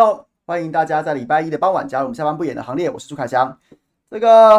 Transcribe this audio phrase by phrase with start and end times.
[0.00, 2.88] Hello，欢迎大家在礼拜一的傍晚加入我们下班不演的行列。
[2.88, 3.58] 我是朱凯翔。
[4.08, 4.56] 这个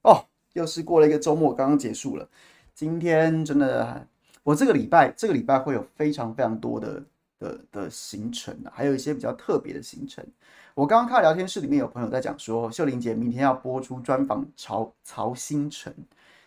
[0.00, 2.26] 哦，又是过了一个周末，刚刚结束了。
[2.74, 4.06] 今天真的，
[4.42, 7.02] 我这个礼拜这个礼拜会有非常非常多的
[7.38, 10.24] 的的行程，还有一些比较特别的行程。
[10.74, 15.92] 我刚刚看聊天室里面有朋友在讲说，秀玲姐明天要播出专访曹曹兴诚，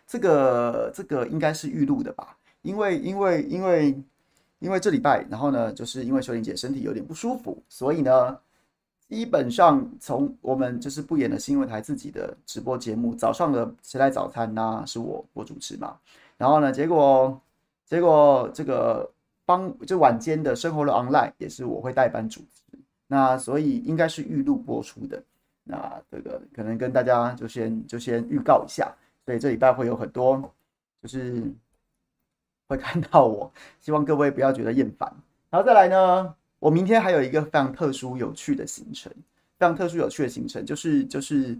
[0.04, 2.36] 这个这个应该是预录的吧？
[2.62, 4.02] 因为因为因为。
[4.62, 8.38] 因为这礼拜，然后呢，就是因为秀玲姐身体有点不舒服，所以呢，
[9.08, 15.98] 基本上从我们就是不演的新闻台自己的直播节目，早上的谁来早餐呢、是我我主持嘛。
[16.38, 17.40] 然后呢，结果
[17.84, 19.10] 结果这个
[19.44, 25.20] 帮就晚间的生活的 online 也是我会代班主持，那所以应该是预录播出的。
[25.64, 28.94] 那这个可能跟大家就先就先预告一下，
[29.26, 30.40] 所以这礼拜会有很多
[31.02, 31.52] 就是。
[32.72, 35.14] 会看到我，希望各位不要觉得厌烦。
[35.50, 39.12] 然后再来呢，我明天还有一个非常特殊有趣的行程，
[39.58, 41.58] 非常特殊有趣的行程就是就是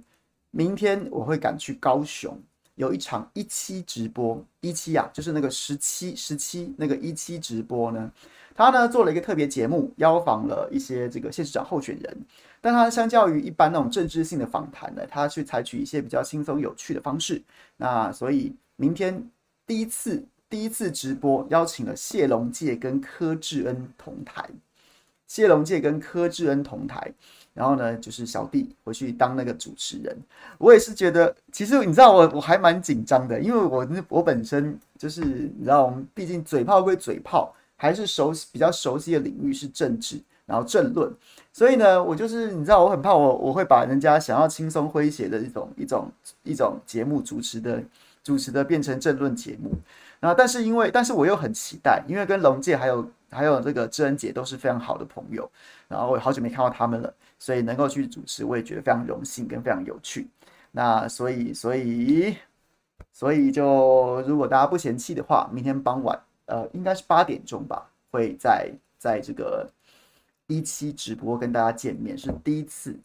[0.50, 2.34] 明天我会赶去高雄，
[2.76, 8.10] 有一场一期直播，一期啊，就是那个十七十七那个一期直播呢，
[8.54, 12.16] 他呢做了一个特别节目，邀访了一些这个县市长候选人，
[12.62, 17.42] 但他相较于一般那种政治性的访谈呢，他去采取一些比较轻松有趣的方式。
[17.76, 19.30] 那所以明天
[19.66, 20.24] 第一次。
[20.52, 24.46] 第一次直播邀请了谢龙介跟柯志恩同台，
[25.26, 27.10] 谢龙介跟柯志恩同台，
[27.54, 30.14] 然后呢，就是小弟回去当那个主持人。
[30.58, 41.10] 我也是觉得，其实你知道我我还蛮紧张的，因为我我本身就是你知道，我们毕竟嘴炮归嘴炮，还是熟悉比较熟悉的领域是政治，然后政论，
[41.50, 46.12] 所以呢，我就是你知道，我很怕我我会把人家想要轻松诙谐的一种一种
[46.42, 47.82] 一种节目主持的
[48.22, 49.70] 主持的变成政论节目。
[50.24, 55.50] 那但是因为，但是我又很期待，因为跟龙介还有还有这个知恩姐都是非常好的朋友，
[55.88, 60.28] 然后我好久没看到他们了，所以能够去主持，我也觉得非常荣幸跟非常有趣。
[60.70, 62.36] 那所以所以
[63.12, 66.16] 所以就如果大家不嫌弃的话，明天傍晚
[66.46, 69.68] 呃应该是八点钟吧，会在在这个
[70.46, 72.96] 一期直播跟大家见面，是第一次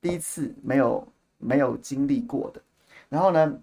[0.00, 1.06] 第一次没有
[1.38, 2.60] 没有经历过的。
[3.08, 3.60] 然后呢，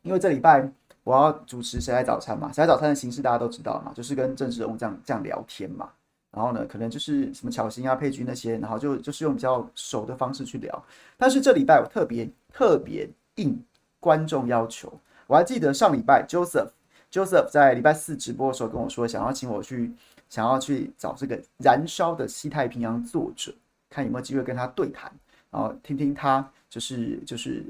[0.00, 0.66] 因为这礼拜。
[1.08, 5.88] 我要主持《谁来早餐》嘛，《谁来早餐》的形式大家都知道嘛，就是跟政治人物这样这样聊天嘛。
[6.30, 10.84] 然后呢，可能就是什么巧芯啊、佩君那些，然后就就是用比较熟的方式去聊。
[11.16, 13.58] 但是这礼拜我特别特别应
[13.98, 14.92] 观众要求，
[15.26, 16.68] 我还记得上礼拜 Joseph
[17.10, 19.90] Joseph 在礼拜四直播的时候跟我说，想要请我去，
[20.28, 23.50] 想要去找这个《燃烧的西太平洋》作者，
[23.88, 25.10] 看有没有机会跟他对谈，
[25.50, 27.64] 然后听听他就是就是。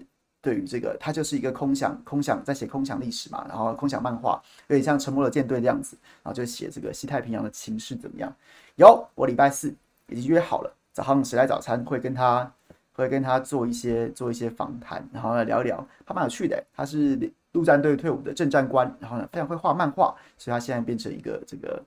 [0.49, 8.35] 对于这个，他就是一个空想，空想在写空想历史嘛，然后空想漫画，有点像《沉默的舰队》这样子，然后就写这个西太平洋的情势怎么样？
[8.77, 9.75] 有，我礼拜四
[10.07, 12.51] 已经约好了，早上谁来早餐会跟他
[12.95, 21.85] 会跟他做一些做一些访谈，然后来聊一聊，他蛮有趣的，他是陆战队退伍的正战官，然后呢非常会画漫画，所以他现在变成一个这个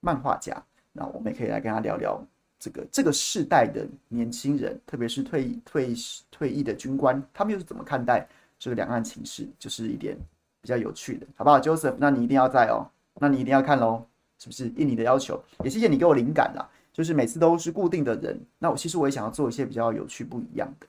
[0.00, 0.60] 漫画家，
[0.92, 2.20] 然后我们也可以来跟他聊聊。
[2.62, 5.92] 这个这个世代的年轻人，特别是退退
[6.30, 8.24] 退役的军官，他们又是怎么看待
[8.56, 9.44] 这个两岸情势？
[9.58, 10.16] 就是一点
[10.60, 11.96] 比较有趣的，好不好，Joseph？
[11.98, 12.86] 那你一定要在哦，
[13.18, 14.06] 那你一定要看喽，
[14.38, 14.68] 是不是？
[14.76, 16.64] 应你的要求，也谢谢你给我灵感啦。
[16.92, 20.86] 就是每次都是固定的人，那我其实我也想要做一些比较有趣不一样的。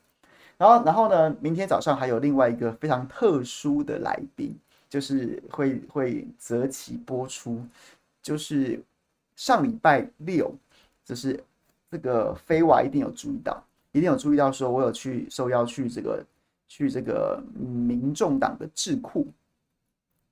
[0.60, 4.56] 然后，然后呢，明天早上还有另外一个非常特殊的来宾，
[4.88, 7.66] 就是会会择期播出，
[8.22, 8.80] 就是
[9.36, 10.54] 上礼拜六，
[11.04, 11.44] 就是。
[11.94, 16.26] 这个飞娃一定有注意到，一定有注意到，说我有去受邀去这个
[16.68, 19.28] 去这个民众党的智库，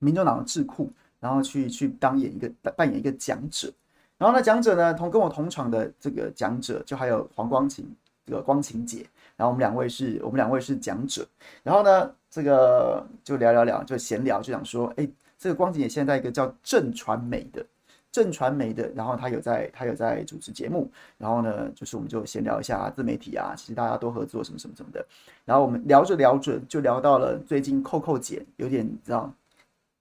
[0.00, 3.72] 民众党的智库，然后去去当演一个扮演一个讲者，
[4.18, 7.88] 然后呢，讲者呢同跟我同场的这个讲者，就还有黄光琴
[8.26, 9.06] 这个光晴姐，
[9.36, 11.24] 然后我们两位是我们两位是讲者，
[11.62, 17.64] 然后呢，这个就聊聊聊，就闲聊，就想说，哎，这个光晴姐现在一个叫正传媒的。
[18.12, 25.04] 正传媒的，然后他有在，他有在主持节目，然后呢，就是我们就闲聊一下自媒体啊，其实大家都合作什么什么什么的，
[25.46, 29.32] 然后我们聊着聊着就聊到了最近扣扣姐有点你知道，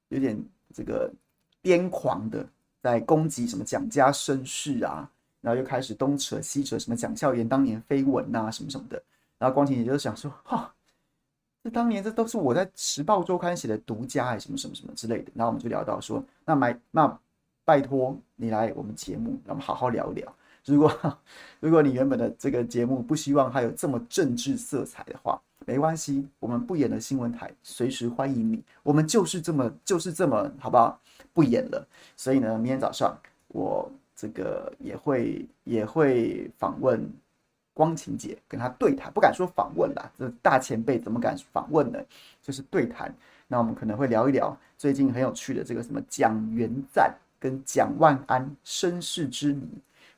[0.10, 0.38] 有点
[0.74, 1.10] 这个
[1.63, 2.46] 癫狂的
[2.81, 5.10] 在攻击什么蒋家身世啊，
[5.40, 9.02] 然后又开始东扯西扯什么蒋孝严当年绯闻啊什么什么的，
[9.38, 10.69] 然后光晴姐就想说哈，
[11.63, 17.18] 这当年这都是我在时报周刊写的独家哎什么什么什么之类的，然后我们就聊到说那买那。
[17.63, 20.36] 拜托你来我们节目，让我们好好聊一聊。
[20.66, 21.18] 如果
[21.60, 28.63] 如果你原本的这个节目不希望它有这么政治色彩的话，没关系，我们不演的新闻台随时欢迎你。
[28.84, 31.00] 我们就是这么就是这么好不好？
[31.34, 31.88] 不演了。
[32.16, 33.18] 所以呢，明天早上
[33.48, 37.12] 我这个也会也会访问
[37.74, 42.00] 光晴姐，跟她对谈，不敢说访问啦，这大前辈怎么敢访问呢？
[42.42, 43.13] 就是对谈。
[43.48, 47.13] 那我们可能会聊一聊最近很有趣的这个什么蒋元赞。
[47.41, 49.67] 跟蒋万安身世之谜，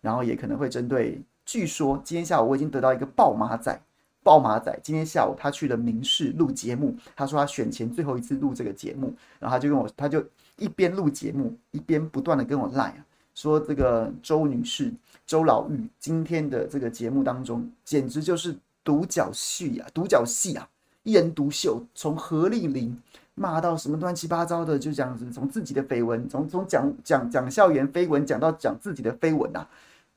[0.01, 3.81] 然后也可能会针对，据说今天下午我已经得到一个爆马仔，
[4.21, 10.21] 爆马仔今天下午他去了民视录节目，他说他选前最后一次录这个节目，然后他就跟我，他就
[10.57, 14.93] 一边录节目一边不断的跟我赖啊，说这个周女士
[15.25, 18.53] 周老玉今天的这个节目当中简直就是
[18.83, 20.67] 独角戏啊，独角戏啊，
[21.03, 23.01] 一人独秀，从何丽玲。
[23.35, 29.65] 骂到什么乱七八糟的，就讲，从自己的绯闻，从从讲讲讲校园绯闻讲到讲自己的绯闻呐，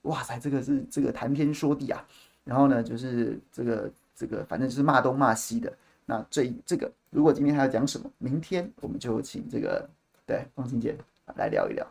[0.03, 2.05] 哇塞，这个是这个谈天说地啊，
[2.45, 5.73] 然后呢，就是这个这个，反正就是骂东骂西的。
[6.05, 9.89] 那这这个，如果今天还要讲什么，明天我们就请这个
[10.27, 10.95] 对光晴姐
[11.37, 11.87] 来聊一聊。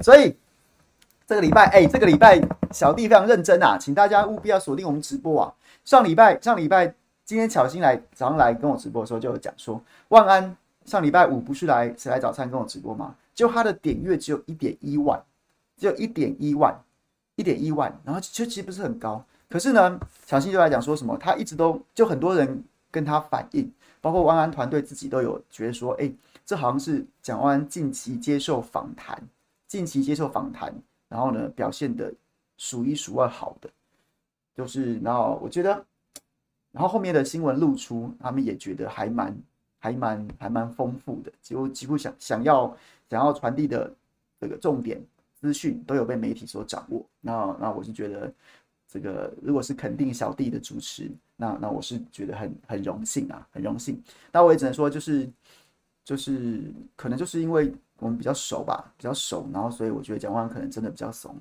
[0.00, 0.34] 所以
[1.26, 2.40] 这个礼拜，哎，这个礼拜
[2.72, 5.52] 小弟非常认真啊，请大家务必要锁定我们直播啊。
[5.84, 6.94] 上礼拜上礼拜，
[7.26, 9.78] 今天巧心来早上来跟我直播的时候就有讲说，
[10.08, 10.56] 万安。
[10.84, 13.14] 上礼拜五不是来谁来早餐跟我直播吗？
[13.34, 15.22] 就他的点阅只有一点一万，
[15.76, 16.78] 只有一点一万，
[17.36, 19.24] 一点一万，然后就其实不是很高。
[19.48, 26.12] 可是呢，巧芯就来讲说什么，他一直都就很多人跟他反映，包括万安团队自己都有觉得说，哎，
[26.44, 29.22] 这好像是蒋万安近期接受访谈，
[29.66, 30.74] 近期接受访谈，
[31.08, 32.12] 然后呢表现的
[32.58, 33.70] 数一数二好的，
[34.54, 35.84] 就是然后我觉得，
[36.70, 39.34] 然后后面的新闻露出，他们也觉得还蛮。
[39.82, 42.76] 还蛮还蛮丰富的，几乎几乎想想要
[43.10, 43.92] 想要传递的
[44.40, 45.02] 这个重点
[45.34, 47.04] 资讯都有被媒体所掌握。
[47.20, 48.32] 那那我是觉得，
[48.86, 54.00] 这个如果是肯定小弟的主持，那那我是觉得很很荣幸啊，很荣幸。
[54.30, 55.28] 那我也只能说，就是
[56.04, 56.62] 就是
[56.94, 61.36] 可能就是因为我们比较熟吧，比较熟，然后所以我觉得蒋万可能真的比较怂。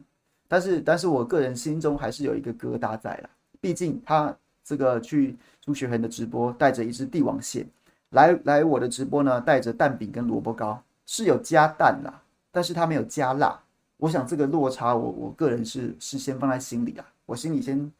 [0.48, 3.30] 但是但是我个人心中还是有一个疙瘩在啦，
[3.62, 7.68] 毕竟他这个去朱学恒的直播，带着一只帝王蟹。
[8.12, 12.22] 来来，我的直播呢，带着蛋饼跟萝卜糕，是有加蛋啦，
[12.52, 13.63] 但是他没有加辣。
[13.98, 17.92] 我想这个落差我，我个人是是先放在心里啊，我心里先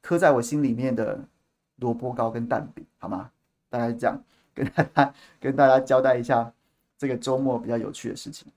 [0.00, 1.20] 刻在我心里面的
[1.76, 3.30] 萝卜糕跟蛋饼，好吗？
[3.68, 4.22] 大概这样
[4.54, 6.52] 跟大家跟大家交代一下
[6.96, 8.50] 这个周末比较有趣的事情。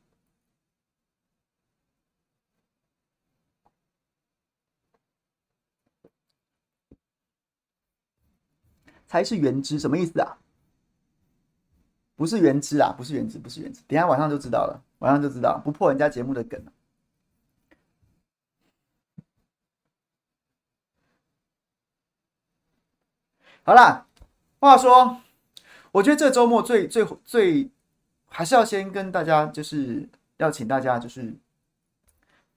[9.07, 10.38] 才是原汁，什么意思啊？
[12.21, 13.81] 不是原汁啊，不是原汁，不是原汁。
[13.87, 16.63] 等下晚上就知道了，晚上就知道，不破人家节目的梗。
[23.63, 24.06] 好啦，
[24.59, 25.19] 话说，
[25.92, 27.68] 我觉得这周末最最最，
[28.28, 31.33] 还是要先跟大家，就是要请大家，就是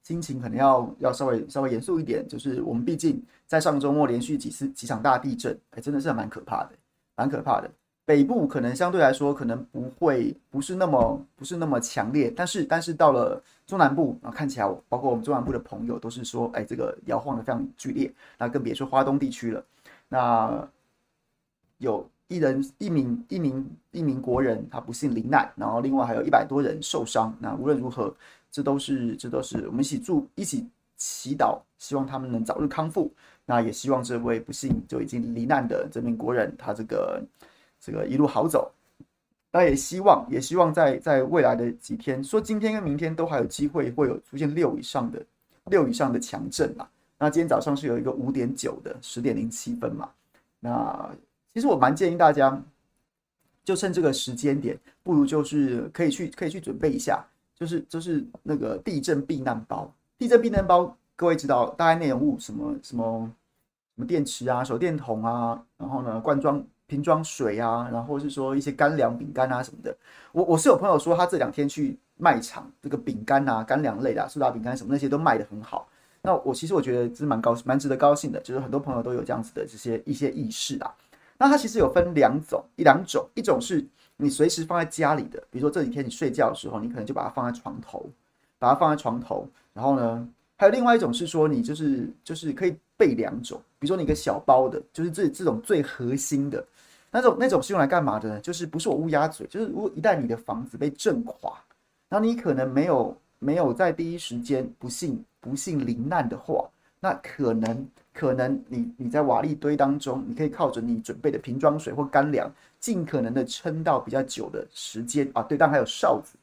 [0.03, 6.73] 心情可能要要稍微稍微严肃一点，就是我们毕竟在上周末连续几次几场大地震，哎，真的是蛮可怕的，
[7.17, 7.71] 蛮可怕的。
[8.07, 19.65] 北部可能相对来说可能不会不是那么不是那么强烈，但是但是到了中南部啊，看起来包括我们中南部的朋友都是说，哎，这个摇晃的非常剧烈，那更别说花东地区了。
[20.07, 20.69] 那
[21.79, 27.35] 有一人一名一名一名国人他不幸罹难，然后另外还有一百多人受伤。
[27.41, 28.15] 那无论如何，
[28.51, 30.69] 这都是这都是我们一起祝一起
[30.99, 33.11] 祈祷，希望他们能早日康复。
[33.47, 37.23] 那也希望这位不幸就已经罹难的这名国人他这个。
[37.85, 38.73] 这个一路好走，
[39.53, 45.23] 那也希望，也希望在在未来的几天，说今天跟明天都还有机会会有出现六以上的
[45.67, 46.89] 六以上的强震嘛。
[47.19, 50.09] 那今天早上是有一个五点九的十点零七分嘛。
[50.61, 51.11] 那
[51.53, 52.59] 其实我蛮建议大家，
[53.63, 57.23] 就趁这个时间点，不如就是可以去可以去准备一下，
[57.55, 59.93] 就是就是那个地震避难包。
[60.17, 63.31] 地震避难包，各位知道大概内容物什么什么
[63.95, 69.97] 什么电池啊、手电筒啊，然后呢，罐装瓶装水啊，然后是说一些干粮、饼干啊什么的。
[70.33, 75.89] 我我是有朋友说，他这两天去卖场，这个饼干啊、干粮类的、苏打饼干什么那些都卖得很好。
[76.23, 80.95] 那我其实我觉得是蛮高蛮值得高兴的，就是很多朋友都有这样子的这些一些意识啊。
[81.39, 83.85] 那它其实有分两种，一两种，一种是
[84.17, 88.09] 你随时放在家里的，比如说这几天你睡觉的时候，你可能就把它放在床头，
[88.59, 92.77] 把它放在床头，然后呢，还有另外一种是说你就是就是可以。
[92.97, 96.65] 备两种，比如说你一个小包的，就是这这种最核心的
[97.17, 98.41] 那种，那种是用来干嘛的呢？
[98.41, 101.53] 就是不是我乌鸦嘴，就是如果一旦你的房子被震垮，
[102.09, 106.69] 然后你可能没有没有在第一时间不幸不幸罹难的话，
[106.99, 115.43] 那可能可能你你在瓦砾堆当中，你可以靠着你准备的瓶装水或干粮，尽可能的撑到比较久的时间啊。
[115.45, 116.37] 对，但还有哨子，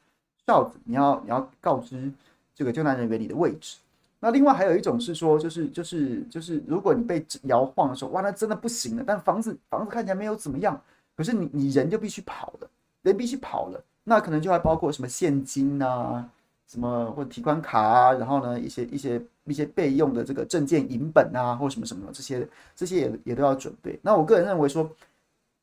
[0.47, 2.09] 哨子你要你要告知
[2.55, 3.75] 这个救难人员你的位置。
[4.23, 9.03] 那另外还有一种是说，就是就是就是，如果你被摇晃的时候，哇，那真的不行了。
[9.03, 10.79] 但房子房子看起来没有怎么样，
[11.17, 12.69] 可是你你人就必须跑了，
[13.01, 13.83] 人必须跑了。
[14.03, 16.29] 那可能就还包括什么现金啊，
[16.67, 23.99] 什么或者提款卡啊，然后呢一些一些一些备用的这个证件银本啊，或什么什么这些这些也也都要准备。
[24.03, 24.87] 那我个人认为说，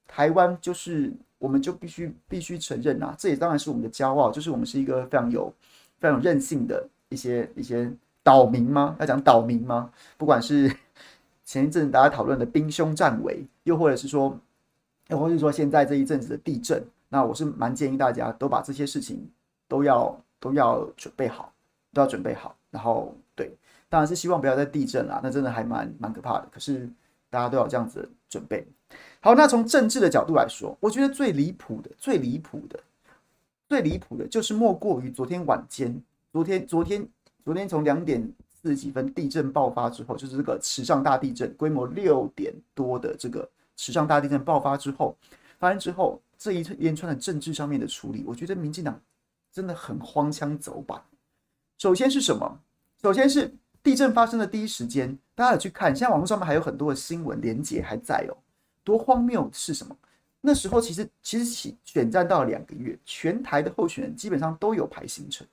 [0.08, 5.54] 台湾就是我们就必须必须承认啊，这也当然是我们的骄傲，就是我们是一个非常有
[6.00, 7.88] 非常有韧性的一些一些。
[8.28, 8.94] 岛民吗？
[9.00, 9.90] 要讲岛民吗？
[10.18, 10.70] 不管是
[11.46, 14.38] 前一阵大家讨论的兵凶战危，又或者是说，
[15.08, 19.26] 又或者是说现在这一阵子的地震，那我是蛮建议大家都把这些事情
[19.66, 21.50] 都要都要准备好，
[21.94, 22.54] 都要准备好。
[22.70, 23.50] 然后对，
[23.88, 26.46] 当然是希望不要再地震啦，那真的还蛮蛮可怕的。
[26.52, 26.86] 可是
[27.30, 28.62] 大家都要这样子准备。
[29.20, 32.78] 好，那从政治的角度来说，我觉得最离谱的、最离谱的、
[33.70, 37.08] 最离谱的，就是莫过于昨天晚间，昨天昨天。
[37.48, 45.16] 昨天从两点四十几分地震爆发之后，就是这个池上大地震，规模六点多的这个池上大地震爆发之后，
[45.58, 49.00] 发生之后这一连串的政治上面的处理，我觉得民进党
[49.50, 51.00] 真的很荒腔走板。
[51.78, 52.60] 首先是什么？
[53.00, 53.50] 首先是
[53.82, 58.36] 地震发生的第一时间，大家有去看，现在网络上面还有很多的新闻连结还在哦。
[58.84, 59.96] 多荒谬是什么？
[60.42, 65.46] 那时候其实其实起选战到了两个月，全台的候选人基本上都有排行程。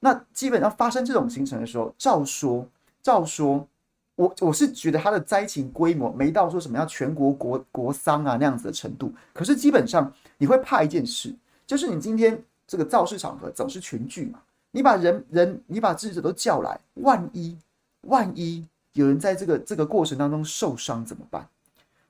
[0.00, 2.66] 那基本上发生这种形成的时候，照说
[3.02, 3.66] 照说，
[4.14, 9.12] 我我是觉得它的灾情规模没到说什么要全国国国丧啊那样子的程度。
[9.32, 11.34] 可是基本上你会怕一件事，
[11.66, 14.40] 就是你今天这个造势场合总是群聚嘛，
[14.70, 17.56] 你把人人你把智者都叫来，万一
[18.02, 21.48] 万一有人在这个这个过程当中受伤怎么办？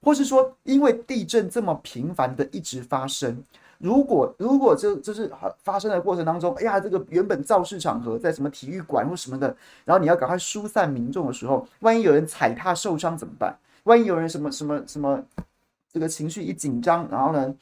[0.02, 3.42] 或是说因为地震这么频繁的一直发生？
[3.78, 5.30] 如果如果这就是
[5.62, 13.56] 发生的过程当中，哎呀，这个原本造势场合在什么体育馆或什么的，然后你要赶快疏散民众的时候，万一有人踩踏受伤怎么办？
[13.85, 15.25] 万一有人什么什么什么，
[15.92, 17.54] 这个情绪一紧张，然后呢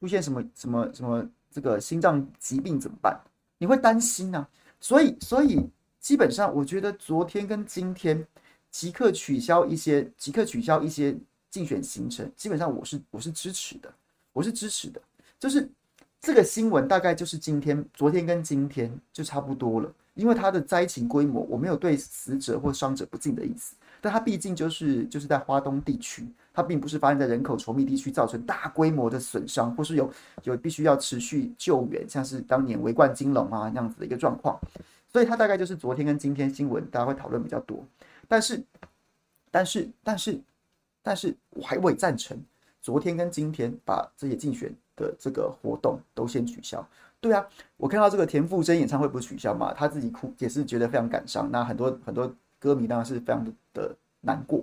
[0.00, 3.20] 出现什么什么什么这个心脏疾病怎么办？
[3.58, 4.48] 你会担心啊。
[4.80, 8.24] 所以所以基本上，我觉得昨天跟今天
[8.70, 11.16] 即刻取消一些即刻取消一些
[11.50, 13.92] 竞选行程，基本上我是我是支持的，
[14.32, 15.00] 我是支持的。
[15.38, 15.70] 就是
[16.20, 19.92] 这个新闻，大概就是今天、昨天跟今天就差不多了。
[20.14, 34.58] 因为它的灾情规模，我没有对死者或伤者不敬的意思，但它毕竟就是就是在花东地区，它并不是发生在人口稠密地区，造成大规模的损伤，或是有有必须要持续救援，像是当年围冠金龙啊那样子的一个状况。
[35.06, 37.86] 所以它大概就是昨天跟今天新闻，大家会讨论比较多。
[38.26, 38.60] 但是，
[39.52, 40.40] 但是，但是，
[41.00, 42.36] 但是我还未赞成
[42.82, 44.74] 昨天跟今天把这些竞选。
[44.98, 46.86] 的这个活动都先取消，
[47.20, 54.62] 对啊，我看到这个田馥甄演唱会不是取消嘛，他自己哭也是觉得非常感伤，那很多很多歌迷当然是非常的难过，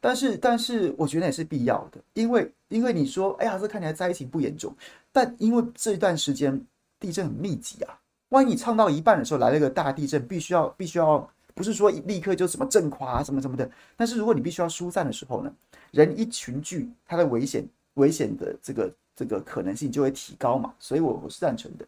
[0.00, 4.74] 但是但是我觉得也是必要的，因为因为你说，哎呀，这看起来灾情不严重，
[5.12, 6.60] 但因为这一段时间
[6.98, 7.98] 地震很密集啊，
[8.30, 15.52] 万一你唱到一半的时候来了个大地震，必须要必须要不是说立刻就什么震垮啊什么什么的，但是如果你必须要疏散的时候呢，
[15.92, 17.64] 人一群聚，它的危险
[17.94, 18.92] 危险的这个。
[19.16, 21.86] 这个可能性就会提高嘛，所以我我是赞成的。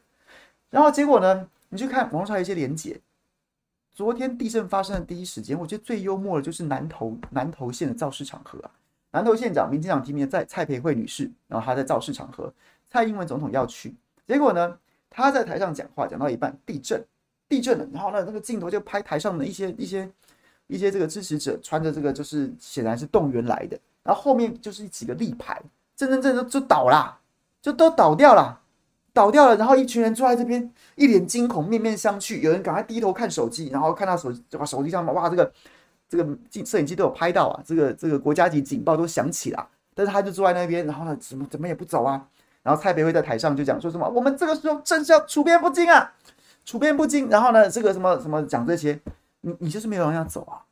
[0.71, 2.99] 然后结果呢，你去看网上有一些连结。
[3.95, 8.71] 昨天地震发生的第一时间，我觉得最幽默的就是南投南投县的造势场合啊。
[9.11, 12.53] 南投县长民进党提名的在蔡培慧女士，然后她在造势场合，
[12.89, 13.95] 蔡英文总统要去，
[14.27, 14.79] 结果呢，
[15.11, 17.05] 她在台上讲话讲到一半，地震
[17.49, 20.09] 地震了，然后呢那个镜头就拍台上的一些一些
[20.67, 25.61] 一些这个支持者穿着这个就是显然是动员来的，然后后面就是几个立牌。
[25.97, 27.18] 真真正正就倒了，
[27.69, 28.61] 就都倒掉了，
[29.13, 29.55] 倒掉了。
[29.57, 32.41] 然后一群人坐在这边，一脸惊恐，面面相觑。
[32.41, 35.53] 有人赶快低头看手机，然后看到手就把手机上哇，这个
[36.09, 42.27] 这个镜摄影机都有拍到啊，这个这个国家级警报都响起了，但是他就坐在那边，然后呢，怎么怎么也不走啊。
[42.63, 46.13] 然后蔡培慧在台上就讲说什么，我们这个时候正是要处变不惊啊，
[46.65, 47.29] 处变不惊。
[47.29, 48.99] 然后呢，这个什么什么讲这些，
[49.43, 50.65] 你你就是没有人要走啊。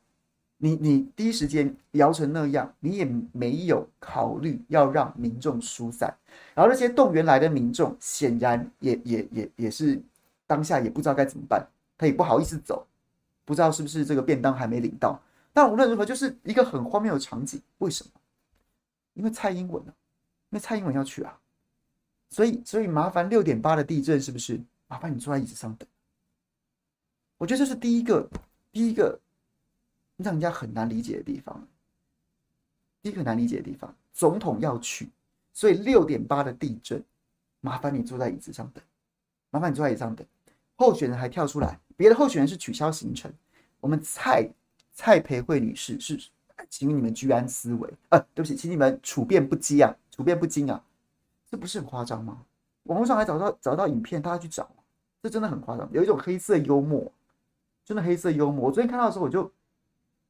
[0.59, 6.11] 你你第一时间摇成那样，你也没有考虑要让民众疏散，
[6.53, 10.01] 然后那些动员来的民众显然也也也也是
[10.45, 11.67] 当下也不知道该怎么办，
[11.97, 12.85] 他也不好意思走，
[13.45, 15.21] 不知道是不是这个便当还没领到。
[15.53, 17.61] 但无论如何，就是一个很荒谬的场景。
[17.79, 18.11] 为什么？
[19.13, 19.93] 因为蔡英文啊，
[20.49, 21.39] 因为蔡英文要去啊，
[22.29, 24.61] 所以所以麻烦六点八的地震是不是？
[24.87, 25.87] 麻烦你坐在椅子上等。
[27.37, 28.29] 我觉得这是第一个，
[28.71, 29.19] 第一个。
[30.19, 31.67] 让人家很难理解的地方，
[33.03, 35.07] 第一个难理解的地方，总统要去，
[35.57, 37.03] 所以六点八的地震，
[37.61, 38.83] 麻烦你坐在椅子上等，
[39.49, 40.23] 麻烦你坐在椅子上等。
[40.75, 43.33] 候选人还跳出来，别的候选人是取消行程，
[43.79, 44.47] 我们蔡
[44.93, 46.29] 蔡培慧女士是，
[46.69, 50.79] 请你们居安思危，呃，对不起，请你们处变不惊啊，处变不惊啊，
[51.49, 52.45] 这不是很夸张吗？
[52.83, 54.69] 网络上还找到找到影片，大家去找，
[55.23, 57.11] 这真的很夸张，有一种黑色幽默，
[57.83, 58.65] 真的黑色幽默。
[58.67, 59.51] 我昨天看到的时候，我就。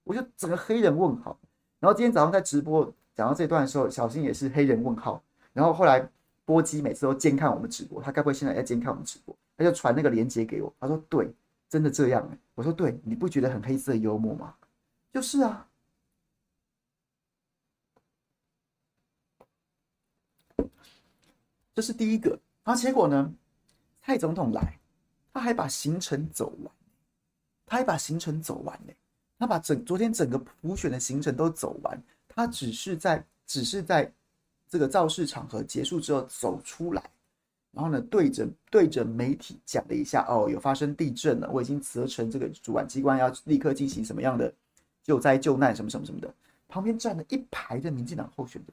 [0.06, 1.38] 我就整个黑人问号，
[1.82, 5.20] 然后今天早上在直播讲到这段的时候，小新也是黑人问号，
[5.52, 6.08] 然后后来
[6.46, 9.36] 波基每次都监看我们直播，他该不会现在要监看我们直播？
[9.58, 11.34] 他就传那个链接给我，他说对，
[11.68, 12.30] 真的这样。
[12.54, 14.54] 我说对，你不觉得很黑色幽默吗？
[15.12, 15.68] 就是啊，
[21.74, 22.40] 这是第一个。
[22.64, 23.34] 然后结果呢，
[24.04, 24.80] 蔡总统来，
[25.34, 26.72] 他还把行程走完，
[27.66, 28.94] 他还把行程走完呢。
[29.40, 32.04] 他把整昨天整个普选的行程都走完，
[32.38, 34.14] 他只是在只是在
[34.70, 37.02] 这个造势场合结束之后走出来，
[37.72, 44.54] 然后呢，对着对着媒体讲了一下，哦，有发生地震了，我已经责成这个主管机关要立刻进行什么样的
[45.02, 46.32] 救灾救难什么什么什么的。
[46.68, 48.72] 旁边站了一排的民进党候选人，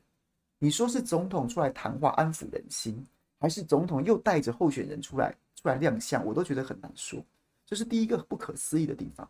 [0.58, 2.94] 你说是总统出来谈话安抚人心，
[3.40, 7.18] 还是总统又带着候选人出来出来亮相，我都觉得很难说。
[7.64, 9.26] 这是第一个不可思议的地方。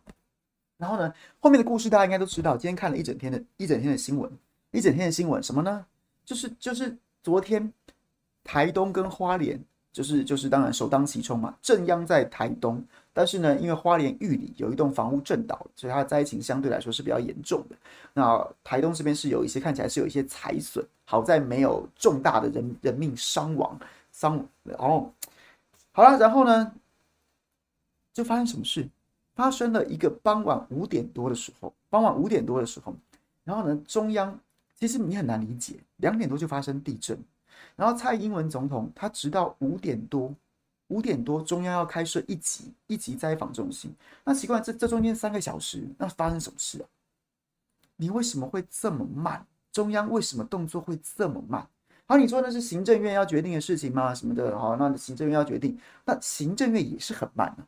[0.77, 2.57] 然后呢，后面的故事大家应该都知道。
[2.57, 4.31] 今天看了一整天的一整天的新闻，
[4.71, 5.85] 一整天的新闻什么呢？
[6.25, 7.71] 就是就是昨天
[8.43, 9.59] 台东跟花莲，
[9.93, 12.83] 就是就是当然首当其冲嘛，正央在台东，
[13.13, 17.75] 但是呢，因为花莲玉里有一栋房屋震倒，所以它的灾情相对来说是比较严重的。
[18.13, 23.79] 那台东这边是有一些看起来是有一些财损，好在没有重大的人人命伤亡
[24.11, 24.45] 伤。
[24.63, 25.13] 然后
[25.93, 26.73] 好了，然后呢，
[28.13, 28.89] 就发生什么事？
[29.35, 32.95] 发生了一个傍晚五点多的时候，傍晚五点多的时候，
[33.43, 34.39] 然后呢，中央
[34.79, 37.17] 其实你很难理解，两点多就发生地震，
[37.75, 40.33] 然后蔡英文总统他直到五点多，
[40.87, 43.93] 五点多中央要开设一级一级灾防中心，
[44.23, 46.87] 那奇怪，这这中间三个小时，那发生什么事啊？
[47.97, 49.45] 你为什么会这么慢？
[49.71, 51.67] 中央为什么动作会这么慢？
[52.05, 54.13] 好，你说那是行政院要决定的事情吗？
[54.13, 54.57] 什么的？
[54.57, 57.63] 好，那行政院要决定，那行政院也是很慢的，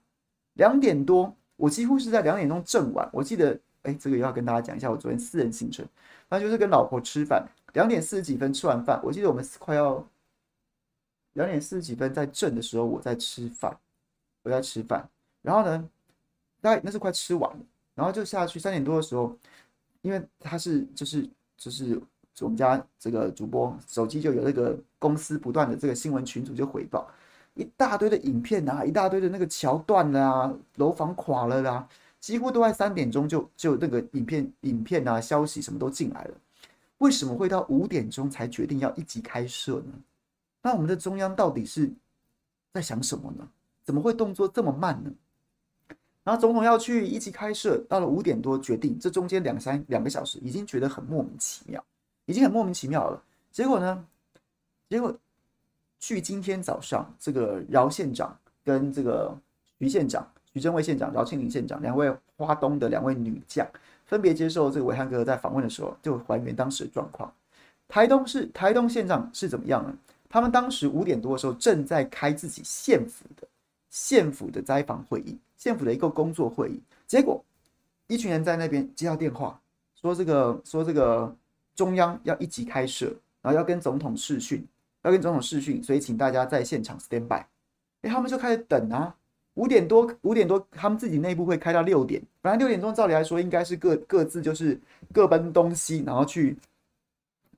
[0.54, 1.36] 两点多。
[1.58, 5.86] 我几乎是在两点钟正晚，我记得，哎，这个又要跟大家讲一下我昨天私人行程，
[6.30, 10.08] 那就是跟老婆吃饭，两点四十几分吃完饭，我记得我们快要
[11.34, 13.78] 两点四十几分在正的时候，我在吃饭，
[14.44, 15.10] 我在吃饭，
[15.42, 15.90] 然后呢，
[16.62, 17.60] 大概那是快吃完了，
[17.96, 19.36] 然后就下去三点多的时候，
[20.02, 22.00] 因为他是就是就是
[22.40, 27.10] 我们家这个主播手机就有那个公司不断的这个新闻群组就回报。
[27.58, 31.90] 一大堆的影片啊，一大堆的那个桥断了啊，楼房垮了啦、啊，
[32.20, 36.34] 几乎都在三点钟就就那个影片影片啊，消息什么都进来了。
[37.00, 39.94] 为什么会到五点钟才决定要一级开设呢？
[40.62, 41.92] 那我们的中央到底是
[42.74, 43.48] 在想什么呢？
[43.84, 45.12] 怎么会动作这么慢呢？
[46.24, 51.84] 然后总统要去一级开设，到了五点多决定，这中间两三两个小时已经觉得很莫名其妙，
[52.26, 53.24] 已经很莫名其妙了。
[53.52, 54.06] 结果呢？
[54.90, 55.18] 结果。
[56.00, 59.36] 据今天早上这个饶县长跟这个
[59.80, 63.68] 徐县长、徐正惠县长、饶庆铃县长两位花东的两位女将，
[64.06, 67.34] 分别接受这个暐瀚哥在访问的时候，就还原当时的状况。
[67.88, 69.96] 台东是台东县长是怎么样呢？
[70.30, 73.48] 他们当时五点多的时候正在开自己县府的
[73.90, 76.82] 县府的灾防会议，县府的一个工作会议。
[77.08, 77.44] 结果
[78.08, 79.60] 一群人在那边接到电话，
[80.00, 81.34] 说这个说这个
[81.76, 83.06] 中央要一级开设，
[83.42, 84.68] 然后要跟总统视讯。
[85.08, 87.42] 要跟总统视讯，所以请大家在现场 stand by。
[88.02, 89.16] 哎，他们就开始等啊，
[89.54, 92.22] 五点多，五点多，他们自己内部会开到六点。
[92.42, 94.80] 本来六点钟照理来说应该是各各自就是
[95.14, 96.58] 各奔东西，然后去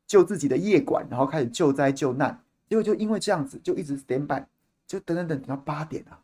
[0.06, 2.40] 救自己的夜馆，然后开始救灾救难。
[2.70, 4.46] 结果就因为这样子，就一直 stand by，
[4.86, 6.22] 就等等等等到八点啊，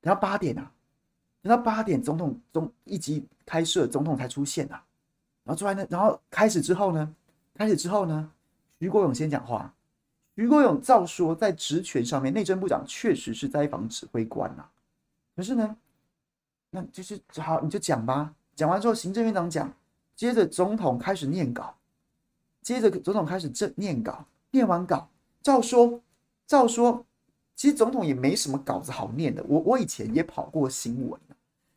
[0.00, 0.72] 等到八点啊，
[1.42, 4.84] 等到八点，总统总一级开设，总统才出现呐、啊。
[5.44, 7.14] 然后出来呢，然后开始之后呢，
[7.54, 8.30] 开始之后呢，
[8.80, 9.72] 徐国勇先讲话。
[10.40, 14.64] 徐国勇照说，在职权上面，内政部长确实是灾防指挥官呐、
[15.36, 15.76] 可是呢，
[16.70, 18.34] 那就是好，你就讲吧。
[18.56, 19.70] 讲完之后，行政院长讲，
[20.16, 21.74] 接着总统开始念稿，
[22.62, 25.10] 接着总统开始正念稿，念完稿，
[25.42, 26.00] 照说，
[26.46, 27.04] 照说，
[27.54, 29.44] 其实总统也没什么稿子好念的。
[29.46, 31.20] 我我以前也跑过新闻，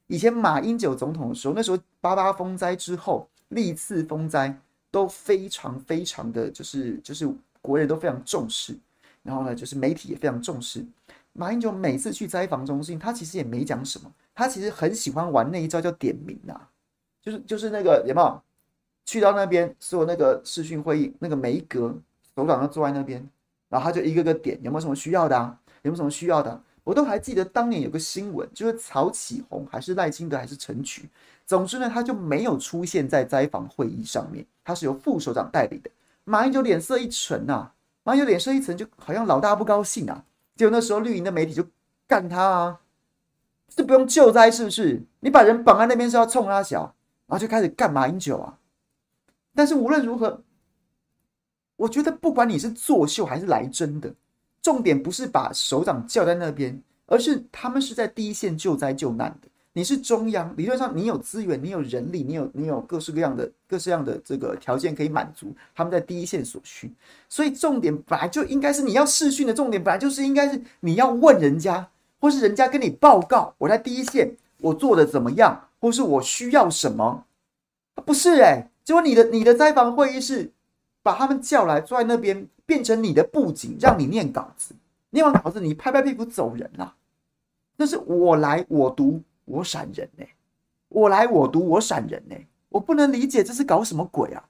[0.07, 4.57] 以前马英九总统的时候，那时候八八风灾之后，历次风灾
[4.89, 7.29] 都非常非常的就是就是。
[7.63, 8.77] 国人都非常重视，
[9.23, 10.85] 然后呢，就是媒体也非常重视。
[11.31, 16.69] 马英九每次去灾防中心，他其实也没讲什么，他其实很喜欢玩那一招叫点名啊，
[17.23, 18.41] 就是就是那个有没有？
[19.05, 21.93] 去到那边，所有那个视讯会议，那个每一格
[22.37, 23.21] 首长都坐在那边，
[23.67, 25.59] 然后他就一个个点，有没有什么需要的啊？
[25.81, 26.61] 有没有什么需要的？
[26.85, 31.09] 我都还记得当年有个新闻，就是曹启宏还是赖清德还是陈菊，
[31.45, 35.91] 总之呢，他就没有出现在灾防会议上面，他是由副首长代理的。
[36.25, 37.71] 马英九脸色一沉呐，
[38.03, 40.23] 马英九脸色一沉，就好像老大不高兴啊。
[40.55, 41.65] 结果那时候绿营的媒体就
[42.07, 42.79] 干他啊，
[43.69, 45.03] 这不用救灾是不是？
[45.19, 46.95] 你把人绑在那边是要冲他小，
[47.27, 48.59] 然后就开始干马英九啊。
[49.55, 50.43] 但是无论如何，
[51.75, 54.13] 我觉得不管你是作秀还是来真的，
[54.61, 59.47] 重点不是把首长叫在那边，而是他们是在第一线救灾救难的。
[59.75, 66.93] 你是中央，理论上你有资源，你有人力，你有你有各式各样的各式各样的这个条件可以满足他们在第一线所需，
[67.27, 77.25] 所以重点本来就应该是你要试训的重点，本来就是应该是你要问人家，或是人家跟你报告我在第一线我做的怎么样，或是我需要什么，
[78.05, 80.51] 不是哎、欸，结果你的你的灾防会议是
[81.01, 84.75] 把他们叫来坐在那边，变成你的布景，让你念稿子，
[85.09, 86.93] 念完稿子你拍拍屁股走人了，
[87.77, 89.23] 那是我来我读。
[89.45, 90.25] 我闪人呢、
[90.89, 92.35] 我来我读我闪人呢、
[92.69, 94.43] 我不能理解这是搞什么鬼啊，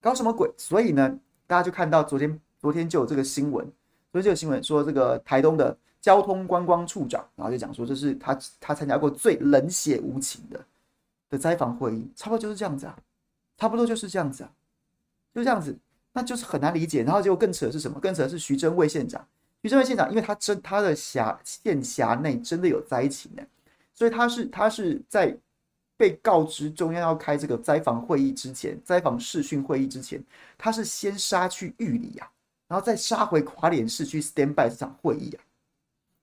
[0.00, 0.50] 搞什么鬼？
[0.56, 3.64] 所以呢，大家就看到昨天昨天就有这个新闻，
[4.12, 10.64] 昨天就有新闻说这个台东的交通观光处长，然后就讲说这是他他参加过最冷血无情的
[11.28, 12.98] 的灾防会议，差不多就是这样子啊，
[13.56, 14.50] 差不多就是这样子啊，
[15.34, 15.76] 就这样子，
[16.12, 17.02] 那就是很难理解。
[17.02, 18.00] 然后结果更扯的是什么？
[18.00, 19.24] 更扯的是徐榛蔚县长，
[19.62, 23.42] 徐榛蔚县长，因为他真他的辖县辖内真的有灾情呢、
[24.00, 25.36] 所以他是他是在
[25.94, 30.24] 被告知中央要开这个灾防会议之前，灾防视讯会议之前，
[30.56, 32.26] 他是先杀去玉里啊，
[32.66, 35.44] 然后再杀回花莲市去 stand by 这场会议啊，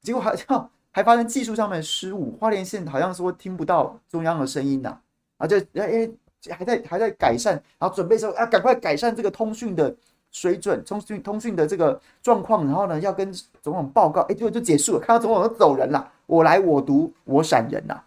[0.02, 5.00] 结果好像 还发生技术上面的失误，花莲县好像说听不到中央的声音呐，
[5.38, 6.10] 啊就哎哎
[6.56, 9.96] 还在还在改善，然后准备说啊赶快改善这个通讯的
[10.38, 16.12] 水准，通讯通讯的这个状况，然后呢要跟总统报告，哎结果就结束了，看到总统都走人了。
[16.28, 18.06] 我来我读我闪人呐、啊，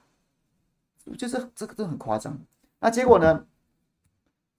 [1.19, 2.39] 就是这个真的很夸张。
[2.79, 3.45] 那结果呢？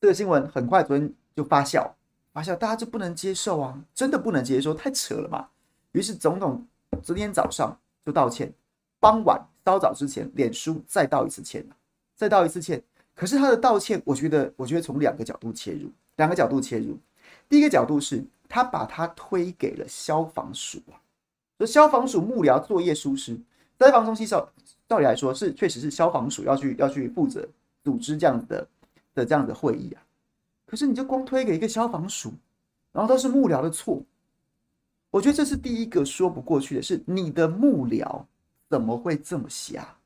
[0.02, 1.88] 这个新闻很快昨天就发酵，
[2.34, 5.48] 发酵大家就不能接受啊，真的不能接受，太扯了嘛。
[5.92, 6.66] 于是总统
[7.04, 8.52] 昨天早上就道歉，
[9.00, 11.64] 傍晚稍早之前，脸书再道一次歉，
[12.16, 12.82] 再道一次歉。
[13.14, 16.98] 可是他的道歉，我觉得，我觉得从两个角度切入，两个角度切入。
[17.52, 20.96] 第一个角度是他把他推给了消防署啊，
[21.60, 23.38] 就消防署幕僚作业疏失。
[23.78, 24.50] 灾防中心照
[24.88, 27.46] 道理来说是确实是消防署要去要去负责
[27.84, 28.66] 组织这样的
[29.14, 30.02] 的这样的会议啊，
[30.66, 32.32] 可是你就光推给一个消防署，
[32.94, 34.02] 然后都是幕僚的错，
[35.10, 38.24] 我觉得这是第一个说不过去的，是你的幕僚
[38.70, 39.98] 怎么会这么瞎？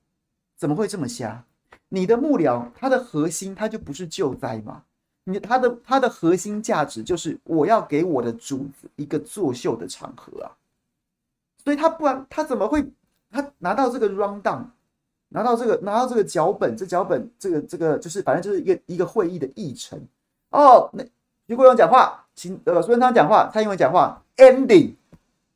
[0.56, 1.46] 怎么会这么瞎？
[1.90, 4.84] 你的幕僚他的核心他就不是救灾吗？
[5.26, 10.52] 你他的他的核心价值就是我要给我的主子一个作秀的场合啊，
[11.64, 12.90] 所以他不然他怎么会？
[13.32, 14.64] 他拿到这个 rundown，
[15.30, 20.00] 拿到这个拿到这个脚本，这脚本这个这个就是反正就是一个一个会议的议程
[20.52, 20.90] 哦。
[20.94, 21.04] 那
[21.48, 24.94] 徐国勇讲话，请呃苏贞昌讲话，蔡英文讲话，ending。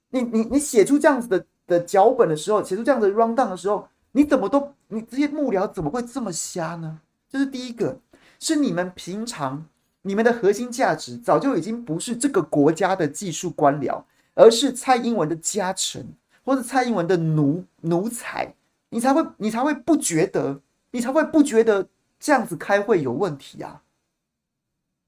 [0.09, 6.99] 你你你写出这样子的的脚本的时候，写出这样子的 rundown 的时候，你怎么都你这些幕僚怎么会这么瞎呢？
[7.29, 7.95] 这是第一个，
[8.39, 9.67] 是你们平常
[10.01, 14.01] 你们的核心价值早就已经不是这个国家的技术官僚，
[14.33, 16.07] 而是蔡英文的家臣。
[16.45, 18.55] 或者蔡英文的奴奴才，
[18.89, 21.87] 你才会你才会不觉得，你才会不觉得
[22.19, 23.83] 这样子开会有问题啊？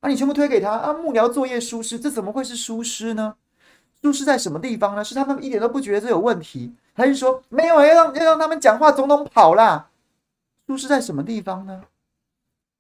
[0.02, 0.94] 啊，你全部推给他啊？
[0.94, 3.38] 幕僚作业疏失，这怎么会是疏失呢？
[4.04, 5.04] 疏失在什么地方呢？
[5.04, 9.90] 是他们一点都不觉得这有问题，还是说没有要让要让他们讲话，总统跑啦？
[10.68, 11.82] 疏失在什么地方呢？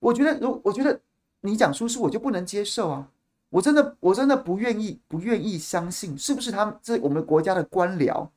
[0.02, 1.00] 我觉得，如我觉得
[1.40, 3.08] 你讲疏失，我就不能接受啊！
[3.52, 8.28] 我真的我真的不愿意不愿意相信，是不是他们这我们国家的官僚？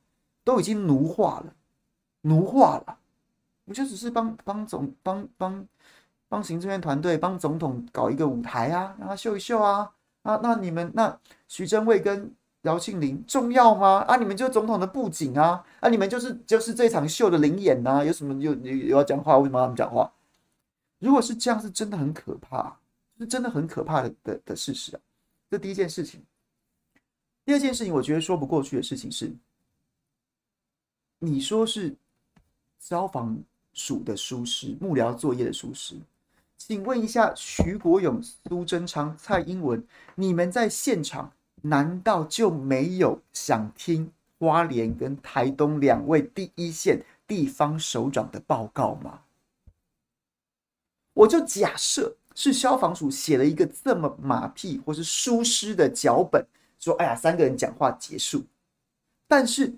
[0.45, 1.55] 都已经奴化了，
[2.21, 2.99] 奴化了，
[3.65, 5.67] 不就只是帮帮总帮帮
[6.29, 9.91] 帮行政院团队帮总统搞一个舞台啊，让他秀一秀啊？
[10.23, 12.31] 啊，那你们那徐榛蔚跟
[12.63, 14.05] 姚庆林重要吗？
[14.07, 19.39] 啊，你们就总统的布景啊，啊，你们就是就是这场秀的灵眼呐，有什么有有要讲话？
[19.39, 20.13] 为什么他们讲话？
[20.99, 22.77] 如果是这样，是真的很可怕，
[23.19, 25.01] 是真的很可怕的的的事实啊。
[25.51, 26.23] 这第一件事情。
[27.45, 29.31] 第二件事情，我觉得说不过去的事情是，
[31.19, 31.95] 你说是
[32.79, 33.39] 消防
[33.75, 35.95] 署的疏失、幕僚作业的疏失，
[36.57, 41.31] 请问一下，徐国勇、苏贞昌、蔡英文，你们在现场
[41.61, 49.21] 难道就没有想听花莲跟台东两位第一线地方首长的报告吗？
[51.15, 56.47] 我就假设是消防署写了一个这么马屁或是疏失的脚本。
[56.79, 58.45] 说：“哎呀，三个人讲话结束。”
[59.27, 59.73] 但是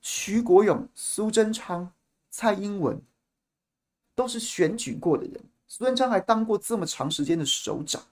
[0.00, 1.88] 徐国勇、苏贞昌、
[2.30, 3.00] 蔡英文
[4.16, 5.40] 都是选举过的人。
[5.68, 8.02] 苏贞昌还当过这么长时间的首长，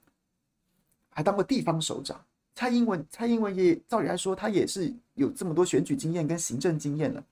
[1.08, 2.24] 还当过地方首长。
[2.54, 7.24] 蔡英文，蔡英文也照理来说，他也是有这么多选举经验跟行政经验了。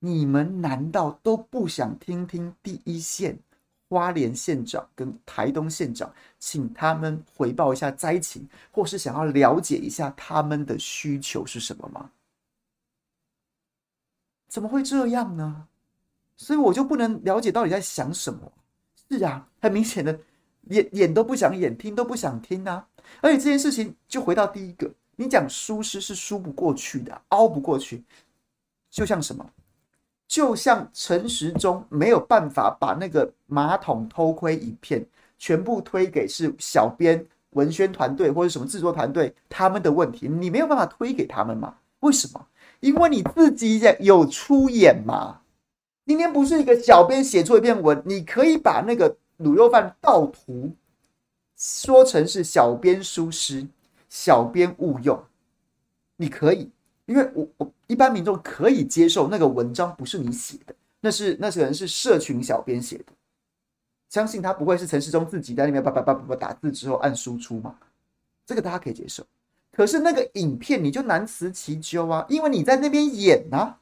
[0.00, 3.38] 你们难道都不想听听第一线？
[3.88, 12.10] 花莲县长跟台东县长，请他们回报一下灾情，或是想要了解一下他们的需求是什么吗？
[14.48, 15.68] 怎么会这样呢？
[16.36, 18.52] 所以我就不能了解到底在想什么。
[19.08, 20.18] 是啊，很明显的，
[20.64, 22.88] 演演都不想演，听都不想听啊。
[23.20, 28.04] 而且这件事情就回到第一个，你讲疏失是疏不过去的，熬不过去，
[28.90, 29.48] 就像什么？
[30.26, 35.04] 就像陈时中没有办法把那个马桶偷窥影片
[35.38, 41.76] 全部推给是小编、文宣团队或者什么制作团队他们的问题，你没有办法推给他们吗？
[42.00, 42.46] 为什么？
[42.80, 45.40] 因为你自己有出演嘛。
[46.04, 50.72] 今天不是一个小编写出一篇文，你可以把那个卤肉饭盗图
[51.56, 53.66] 说成是小编疏失、
[54.08, 55.20] 小编误用，
[56.16, 56.70] 你可以。
[57.06, 63.12] 因为我我一般民众可以接受那个文章不是你写的，那是那些人是社群小编写的，
[64.08, 67.76] 相信他不会是陈世忠自己在那边叭叭叭叭叭打字之后按输出嘛，
[68.44, 69.24] 这个大家可以接受。
[69.72, 73.78] 可是那个影片你就难辞其咎啊，因为你在那边演啊，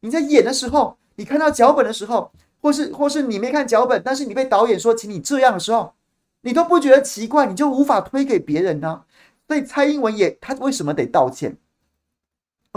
[0.00, 5.94] 你在演的时候，你看到脚本的时候，或是或是你没看脚本，但是你被导演说请你这样的时候，
[6.42, 9.04] 你都不觉得奇怪，你就无法推给别人呢、
[9.46, 11.56] 所以蔡英文也他为什么得道歉？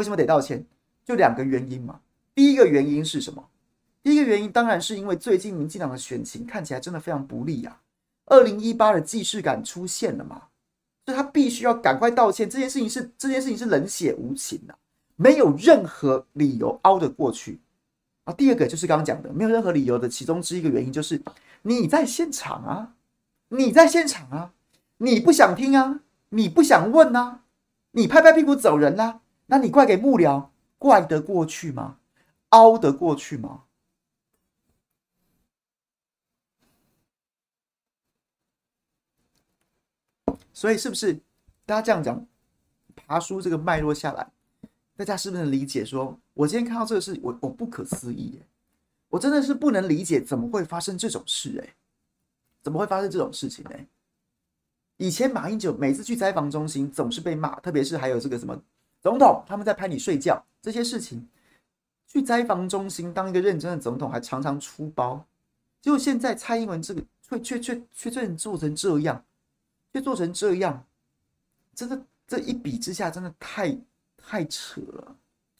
[0.01, 0.65] 为什么得道歉？
[1.05, 1.99] 就两个原因嘛。
[2.33, 3.47] 第一个原因是什么？
[4.01, 7.79] 第一个原因当然是因为最近民进党的选情看起来真的非常不利啊。
[8.25, 10.41] 二零一八的既视感出现了嘛，
[11.05, 12.49] 所以他必须要赶快道歉。
[12.49, 14.73] 这件事情是这件事情是冷血无情的，
[15.17, 17.59] 没有任何理由凹得过去
[18.23, 18.33] 啊。
[18.33, 21.21] 第二个就是刚刚讲的，没有任何理由的其中之一个原因就是
[21.61, 22.95] 你在现场啊，
[23.49, 24.51] 你在现场啊，
[24.97, 27.41] 你不想听啊，你不想问啊，
[27.91, 29.21] 你拍拍屁股走人啦、啊。
[29.51, 31.99] 那你怪给幕僚，怪得过去吗？
[32.51, 33.65] 凹得过去吗？
[40.53, 41.19] 所以是不是
[41.65, 42.25] 大家这样讲，
[42.95, 44.31] 爬梳这个脉络下来，
[44.95, 46.05] 大家是不是理解说？
[46.05, 48.41] 说我今天看到这个事，我我不可思议，
[49.09, 51.61] 我真的是不能理解，怎么会发生这种事？
[51.61, 51.75] 哎，
[52.61, 53.65] 怎么会发生这种事情？
[53.65, 53.71] 呢？
[54.95, 58.63] 以前马英九每次去灾防中心，总是被骂，特别是还有这个什么。
[59.01, 61.27] 总统他们在拍你睡觉这些事情，
[62.07, 65.25] 去灾防中心当一个认真的总统，还常常出包。
[65.81, 67.03] 结果现在蔡英文这个
[67.41, 69.25] 却却却却做成这样，
[69.91, 70.85] 却做成这样，
[71.73, 73.75] 真的这一比之下，真的太
[74.17, 75.15] 太扯了，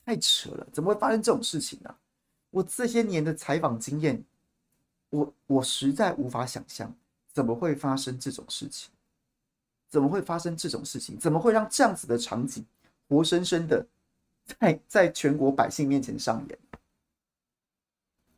[0.05, 0.67] 太扯了！
[0.71, 1.95] 怎么会发生这种事情呢？
[2.51, 4.23] 我这些年的采访经验，
[5.09, 6.93] 我我实在无法想象
[7.33, 8.91] 怎么会发生这种事情，
[9.89, 11.17] 怎么会发生这种事情？
[11.17, 12.63] 怎么会让这样子的场景？
[13.11, 13.85] 活生生的
[14.45, 16.57] 在在全国百姓面前上演，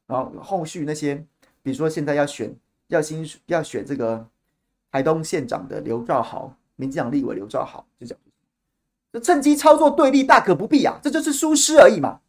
[0.07, 1.13] 然后后续那些，
[1.61, 2.51] 比如说现在要选
[2.87, 4.27] 要新要选这个
[4.91, 8.17] 台东县长的刘兆豪，民进党立委刘兆豪就讲，
[9.11, 12.19] 就趁机操作对立，大可不必啊，这就是疏失而已嘛。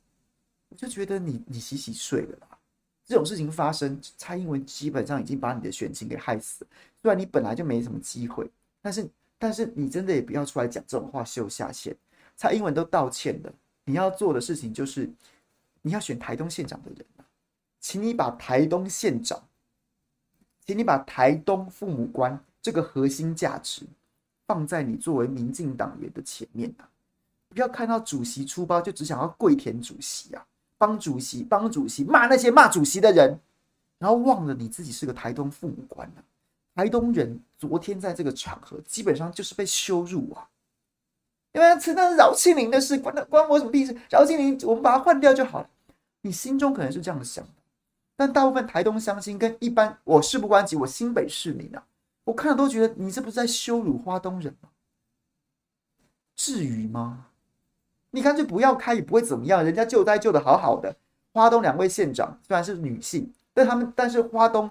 [0.69, 2.59] 我就觉得你你洗洗睡了啦，
[3.07, 6.71] 这种事情发生，蔡英文基本上已经把你的选情给害死了。
[7.01, 8.51] 虽然你本来就没什么机会，
[8.83, 11.97] 但是但是你真的也不要出来讲这种话秀下限。
[12.37, 13.53] 蔡英文都道歉了，
[13.85, 15.11] 你要做的事情就是，
[15.83, 17.05] 你要选台东县长的人，
[17.81, 19.43] 请你把台东县长，
[20.67, 23.83] 请你把台东父母官这个核心价值
[24.47, 26.89] 放在你作为民进党员的前面啊！
[27.49, 30.45] 不要看到主席出包就只想要跪舔主席啊！
[30.77, 33.39] 帮主席，帮主席，骂那些骂主席的人，
[33.99, 36.25] 然后忘了你自己是个台东父母官了。
[36.75, 40.49] 台东人昨天在这个场合基本上就是被羞辱啊！
[41.55, 43.97] 因为那是饶庆铃的事，关关我什么屁事？
[44.11, 45.71] 饶庆林，我们把它换掉就好了。
[46.23, 47.51] 你心中可能是这样想的，
[48.17, 51.85] 但大部分台东乡亲跟一般我事不关己，我新北市民啊，
[52.25, 54.69] 我看了都觉得你这不是在羞辱花东人吗？
[56.35, 57.27] 至于吗？
[58.11, 60.97] 你干脆不要开也不会怎么样，人家救灾救得好好的。
[61.33, 64.71] 花东两位县长虽然是女性，但他们但是花东。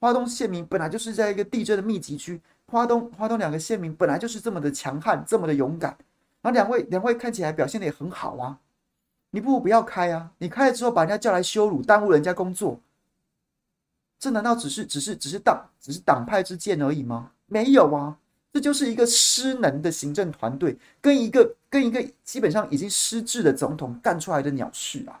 [0.00, 5.96] 花东县民本来就是在一个地震的密集区，花东花东两个县民本来就是这么的强悍，这么的勇敢，
[6.42, 8.58] 然后两位两位看起来表现的也很好啊，
[9.30, 12.80] 你不如不要开啊，你开了之后把人家叫来羞辱，耽误人家工作，
[14.18, 17.30] 这难道只是只是只是党只是党派之见而已吗？
[17.46, 18.18] 没有啊，
[18.52, 25.20] 这就是一个失能的行政团队跟一个跟一个基本上已经失智的总统干出来的鸟事啊。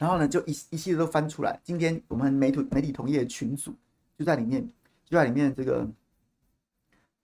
[0.00, 1.60] 然后呢，就一一系列都翻出来。
[1.62, 3.70] 今天我们媒体媒体同业群组
[4.18, 4.66] 就在里面，
[5.04, 5.86] 就在里面这个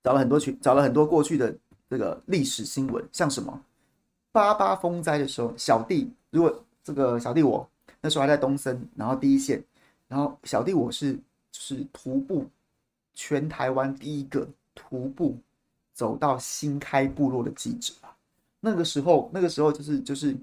[0.03, 1.57] 找了很多群，找了很多过去的
[1.89, 3.65] 这个历史新闻，像什么
[4.31, 7.67] 八八风灾的时候，小弟如果这个小弟我
[8.03, 9.65] 那时候还在东森，然后第一线，
[10.07, 11.19] 然后小弟我是
[11.53, 12.45] 是徒步
[13.15, 15.35] 全台湾第一个徒步
[15.95, 18.15] 走到新开部落的记者啊。
[18.61, 20.39] 那个时候那个时候就是就是因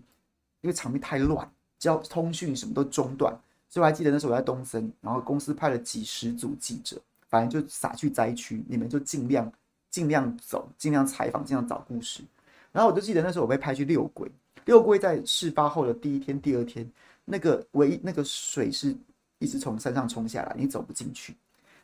[0.62, 1.48] 为场面太乱。
[1.84, 9.52] 交通讯什么都中断，所以我还记得那时候我在东森，然后公司派了几十组记者，反正就撒去灾区，你们就尽量
[9.90, 12.24] 尽量走，尽量采访，尽量找故事。
[12.72, 14.32] 然后我就记得那时候我被派去六龟，
[14.64, 16.90] 六龟在事发后的第一天、第二天，
[17.26, 18.96] 那个唯一那个水是
[19.40, 21.36] 一直从山上冲下来，你走不进去。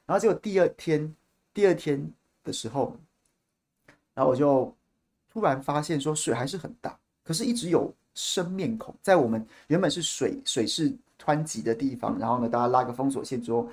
[0.06, 1.14] 然后结果第二天，
[1.54, 2.10] 第二天
[2.46, 2.96] 的时候，
[4.14, 4.74] 然后我就
[5.30, 7.94] 突然发现说水还是很大，可是一直有。
[8.20, 13.70] 生面孔在我们原本是水水势湍急的地方，然后呢，大家拉个封锁线之后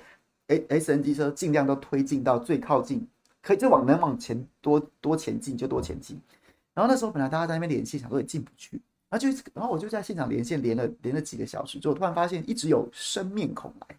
[0.47, 3.05] ，SNG 车尽量都推进到最靠近，
[3.41, 6.17] 可以就往能往前多多前进就多前进。
[6.73, 8.79] 然后那时候本来大家在那边连线，想说也进不去，
[9.09, 13.95] 然后就然后我就在现场连线连了连了几个小时之后，突然发现一直有生面孔来，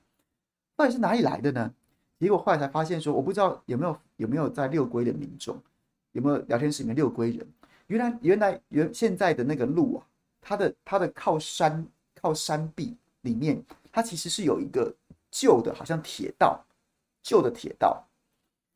[0.77, 1.75] 到底是哪里来的呢？
[2.19, 5.57] 结果后来才发现说，我不知道有没有有没有在六龟的民众，
[6.13, 7.47] 有没有聊天室里面六龟人，
[7.87, 10.07] 原来原来原现在的那个路啊。
[10.41, 14.95] 它的它的靠山靠山壁里面，它其实是有一个
[15.31, 16.65] 旧的，好像铁道，
[17.23, 18.05] 旧的铁道。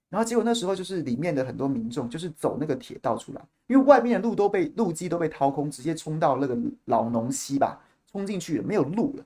[0.08, 9.24] 然后结果那时候就是里面的很多民众就是走那个铁道出来，因为外面的路都被路基都被掏空，直接冲到那个老农溪吧，冲进去了，没有路了。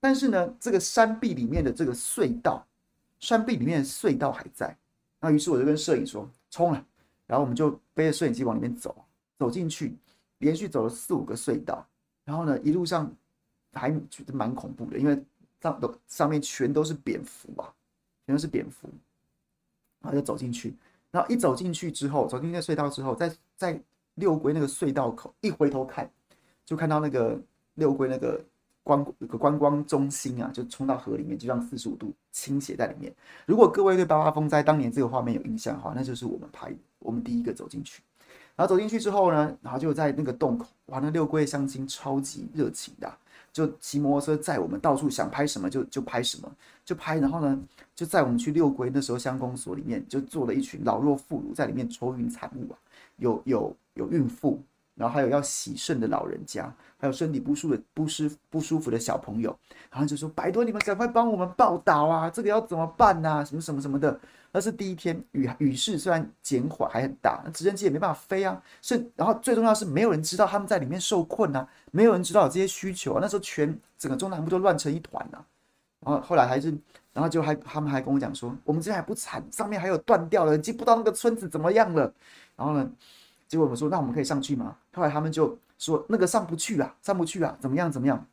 [0.00, 2.64] 但是呢，这个山壁里面的这个隧道，
[3.18, 4.76] 山壁里面的隧道还在。
[5.20, 6.86] 那于是我就跟摄影说冲了，
[7.26, 8.94] 然后我们就背着摄影机往里面走，
[9.40, 9.96] 走进去。
[10.38, 11.86] 连续走了四五个隧道，
[12.24, 13.10] 然后呢，一路上
[13.72, 15.20] 还觉得蛮恐怖的，因为
[15.60, 17.72] 上都上面全都是蝙蝠啊，
[18.26, 18.88] 全都是蝙蝠，
[20.00, 20.74] 然后就走进去，
[21.10, 23.82] 然后一走进去之后，走进那个隧道之后，在在
[24.14, 26.10] 六龟那个隧道口一回头看，
[26.64, 27.40] 就看到那个
[27.74, 28.44] 六龟那个
[28.82, 33.14] 观那个观光中心啊，就冲到河里面，就这样四十五度倾斜在里面。
[33.46, 38.02] 如果各位对八八风灾当年这个画面有印象的话，那就是我们拍，我们第一个走进去。
[38.58, 43.08] 然后走进去之后呢，然后就在那个洞口，哇，那六龟相亲超级热情的，
[43.52, 46.50] 就骑摩托车载我们到处，想拍什么就就拍什么，
[46.84, 47.20] 就拍。
[47.20, 47.56] 然后呢，
[47.94, 52.74] 就载我们去六龟，那时候乡公所里面就坐了一群老弱妇孺在里面抽运产物啊，
[53.18, 54.60] 有有有孕妇，
[54.98, 59.56] 然后还有要洗肾的老人家，还有身体不舒服的不舒不舒服的小朋友，
[59.90, 63.44] 然后就说拜托你们赶快帮我们报道啊，这个要怎么办呐？
[63.44, 64.18] 什么什么什么的。
[64.50, 68.60] 那是第一天，雨雨势虽然减缓，还很大，那直升机也没办法飞啊。
[68.82, 73.18] 是，然后最重要是没有人知道他们在里面受困啊，没有人知道有这些需求啊。
[73.20, 75.44] 那时候全整个中南部都乱成一团啊。
[76.00, 76.70] 然后后来还是，
[77.12, 82.10] 然后就还他们还跟我讲说，我们这边还不惨，上面还有断掉了，已经不知道那个村子怎么样了。
[82.56, 82.90] 然后呢，
[83.48, 84.76] 结果我们说，那我们可以上去吗？
[84.92, 88.24] 后来他们就说那个上不去啊，上不去啊，怎么样怎么样？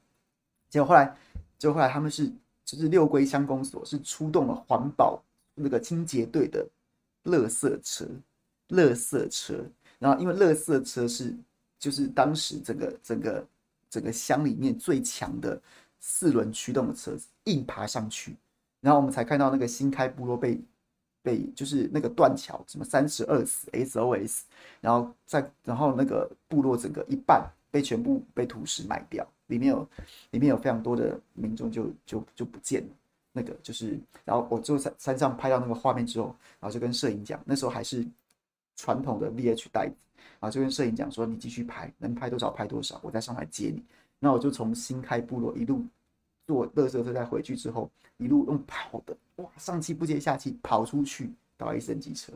[0.69, 1.17] 结果后来，
[1.57, 2.31] 结果后来他们是
[2.63, 5.19] 就是六龟乡公所是出动了环保。
[5.57, 6.67] 那个清洁队的
[7.23, 8.05] 垃圾车，
[8.71, 9.65] 垃圾车，
[9.97, 11.33] 然后因为垃圾车是
[11.79, 13.47] 就是当时整个整个
[13.89, 15.57] 整个乡里面最强的
[16.01, 18.35] 四轮驱动的车子，硬爬上去，
[18.81, 20.61] 然后我们才看到那个新开部落被
[21.25, 24.41] 被就是那个断桥，什么三十二死 SOS，
[24.79, 29.89] 然后在然后那个部落整个一半被全部被土石埋掉，里面有
[30.29, 32.89] 里面有非常多的民众就就就不见了。
[33.37, 36.27] 那个就是，然后我就在山上拍到那个画面之后，
[36.59, 38.05] 然后就跟摄影讲，那时候还是
[38.77, 39.95] 传统的 VH 带子，
[40.39, 43.83] 然后就跟摄影讲说，你继续拍，能拍多少拍多少，我再上来接你。
[44.19, 45.83] 那我就从新开部落一路
[46.45, 52.31] 坐乐色车再回去之后，一路用跑的，哇，上气不接下气跑出去到一升机车，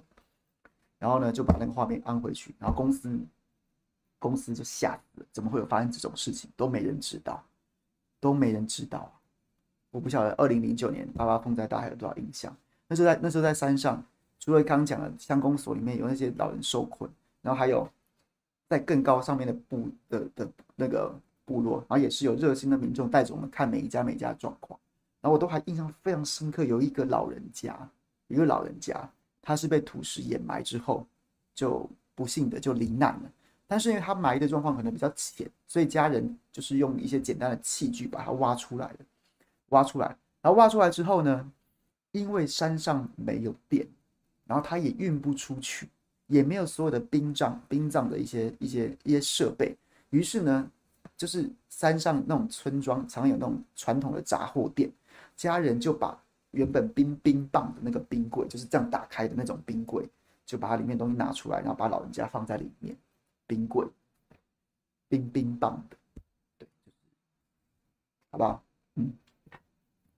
[0.97, 3.19] 然后呢就把那个画面安回去，然后公司
[4.17, 7.43] 公司就吓死了，怎么会有发生这种事情，都没人知道，
[8.19, 9.11] 都没人知道。
[9.91, 12.55] 我不晓得，二零零九年八八风灾大家有多少印象？
[12.87, 14.03] 那时候在那时候在山上，
[14.39, 17.09] 除了刚刚讲的乡公所里面有那些老人受困，
[17.41, 17.89] 然后还有
[18.67, 21.13] 在更高上面的部的的那个
[21.49, 24.79] 部落，然后也是有热心的民众带着我们看每一家每一家的状况，
[25.19, 27.75] 然后我都还印象非常深刻，有一个老人家，
[28.27, 29.09] 一个老人家，
[29.41, 31.07] 他是被土石掩埋之后，
[31.55, 33.31] 就不幸的就罹难了，
[33.65, 38.97] 但是因为他埋的状况可能比较浅，所以家人就是用一些简单的器具把它挖出来了。
[39.69, 40.07] 挖出来，
[40.41, 41.51] 然后挖出来之后呢，
[42.11, 43.87] 因为山上没有电，
[44.47, 45.87] 然后他也运不出去，
[46.25, 49.77] 也没有所有的殡葬、殡葬的一些一些一些设备，
[50.09, 50.71] 于是呢，
[51.19, 54.89] 就是山上那种村庄常有那种传统的杂货店，
[55.35, 56.17] 家人就把
[56.51, 60.07] 原本冰冰棒的那个冰柜，就是这样打开的那种冰柜，
[60.45, 62.95] 就把它里面东西拿出来，然后把老人家放在里面，
[63.45, 63.85] 冰柜，
[65.09, 65.97] 冰冰棒的，
[66.57, 66.67] 对，
[68.31, 68.63] 好不好？
[68.95, 69.11] 嗯。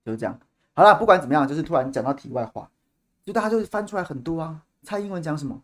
[0.04, 0.38] 就是这样，
[0.74, 2.70] 好了，不管怎么样，就是突然讲到题外话，
[3.24, 4.62] 就大家就翻出来很多啊。
[4.84, 5.60] 蔡英文讲什么？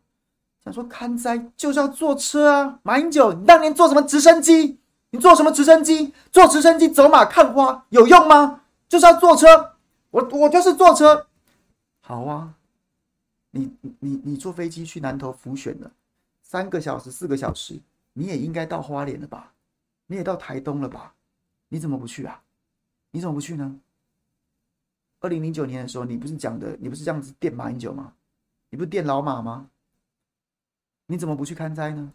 [0.64, 2.80] 讲说看灾就是要坐车啊。
[2.82, 4.80] 马英九，你当年坐什么直升机？
[5.11, 6.12] 你坐什么直升机？
[6.30, 8.62] 坐直升机走马看花有用吗？
[8.88, 9.76] 就是要坐车。
[10.11, 11.26] 我我就是坐车。
[12.00, 12.54] 好啊，
[13.50, 15.90] 你你你坐飞机去南投辅选了，
[16.42, 17.80] 三个小时四个小时，
[18.12, 19.52] 你也应该到花莲了吧？
[20.06, 21.14] 你也到台东了吧？
[21.68, 22.42] 你怎么不去啊？
[23.11, 23.78] 你怎么不去呢？
[25.20, 28.14] 二零零九年的时候，你不是讲的，你不是这样子电马英九吗？
[28.70, 29.68] 你不是电老马吗？
[31.06, 32.12] 你怎么不去看灾呢？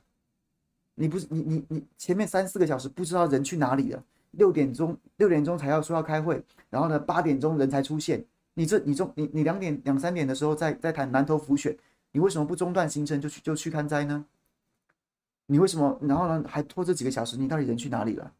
[0.95, 8.23] 你不是你你你前面三四个小时不知道人去哪里了，六点钟六点钟才要说要开会，然后呢八点钟人才出现，
[8.53, 11.75] 你这你中你你两点两三点的时候在在谈南投辅选，
[12.11, 14.25] 你为什么不中断行程就去就去看灾呢？
[15.45, 17.37] 你为什么然后呢还拖这几个小时？
[17.37, 18.31] 你到底人去哪里了？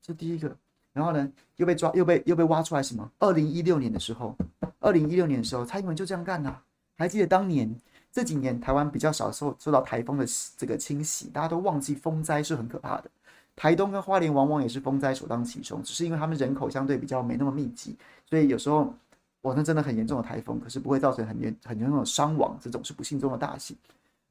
[0.00, 0.56] 这第一个。
[0.94, 3.10] 然后呢，又被抓，又被又被挖出来什么？
[3.18, 4.36] 二零一六年的时候，
[4.78, 6.62] 二零一六年的时候，蔡英文就这样干啊。
[6.98, 7.74] 还记得当年
[8.12, 13.10] 这几年台湾比较少受受到台风的这个侵袭，大家都忘记风灾是很可怕的。
[13.56, 17.96] 台东跟花莲往往也是风灾首当其冲，只是因为他们人口相对比较没那么密集，
[18.28, 18.94] 所以有时候
[19.42, 23.76] 哇，那真的很严重的台风，可是不会造成很严很严重的伤亡，这种是不幸中的大幸。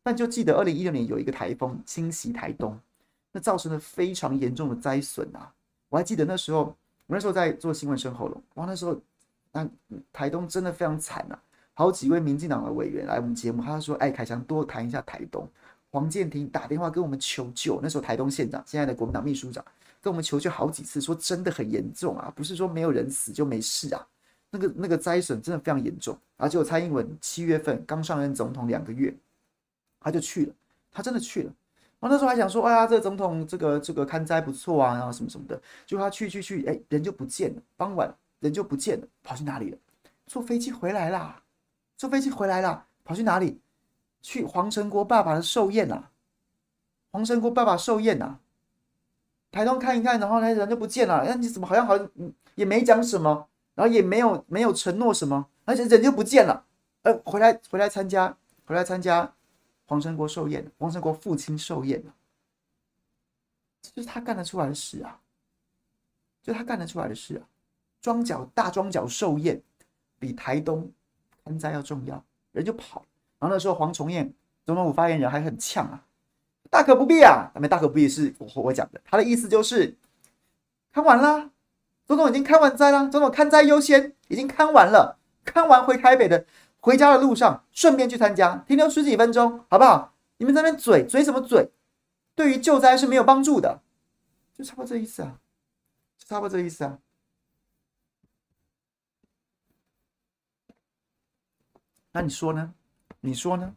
[0.03, 2.79] 但就记得二零一六年有一个台风侵袭台东，
[3.31, 5.51] 那造成了非常严重的灾损啊。
[5.89, 6.75] 我还记得那时候，
[7.05, 8.99] 我那时候在做新闻深喉咙，哇，那时候
[9.51, 9.67] 那
[10.11, 11.37] 台东真的非常惨啊！
[11.81, 15.49] 好几位民进党的委员来我们节目，他说：“哎，凯强多谈一下台东。”
[15.89, 19.65] 黄健庭打电话跟我们求救，那时候台东县长，现在的国民党秘书长
[19.99, 24.07] 跟我们求救好几次，说真的很严重啊，不是说没有人死就没事啊，
[24.51, 26.15] 那个那个灾损真的非常严重。
[26.37, 29.11] 而且蔡英文七月份刚上任总统两个月，
[29.99, 30.53] 他就去了，
[30.91, 31.51] 他真的去了。
[31.99, 39.77] 我那时候还想说，哎呀，这个总统这个这个看灾不错啊，然后什么什么的，就他去去去，哎，人就不见了，傍晚人就不见了，跑去哪里了？
[40.27, 41.41] 坐飞机回来啦，
[42.01, 43.61] 坐飞机回来啦，跑去哪里？
[44.23, 46.09] 去黄成国爸爸的寿宴呐，
[47.11, 48.39] 黄成国爸爸寿宴呐，
[49.51, 52.09] 台东看一看，然后呢人就不见了，哎，你怎么好像好像
[52.55, 56.65] 也没讲什么，然后也没有没有承诺什么，而且人就不见了，
[57.03, 58.35] 呃，回来回来参加，
[58.65, 59.31] 回来参加。
[59.85, 62.03] 黄成国寿宴，黄成国父亲寿宴，
[63.93, 65.21] 这是他干得出来的事啊！
[66.41, 67.45] 就他干得出来的事啊！
[68.01, 69.61] 庄脚大庄脚寿宴
[70.17, 70.91] 比台东
[71.43, 73.05] 看灾要重要，人就跑。
[73.39, 74.33] 然后那时候黄崇彦
[74.65, 76.03] 总统府发言人还很呛啊，
[76.69, 77.51] 大可不必啊！
[77.55, 79.95] 那边大可不必是我我讲的，他的意思就是
[80.93, 81.49] 看完了，
[82.05, 86.45] 总统已经看完灾了，总统看灾优先，已经看完了，看完回台北的。
[86.83, 90.15] 回家的路上，顺便去参加，停留十几分钟，好不好？
[90.37, 91.69] 你们在那边嘴嘴什么嘴？
[92.33, 93.81] 对于救灾是没有帮助的，
[94.57, 95.37] 就差不多这意思啊，
[96.17, 96.97] 就差不多这意思啊。
[102.11, 102.73] 那你说呢？
[103.19, 103.73] 你说呢？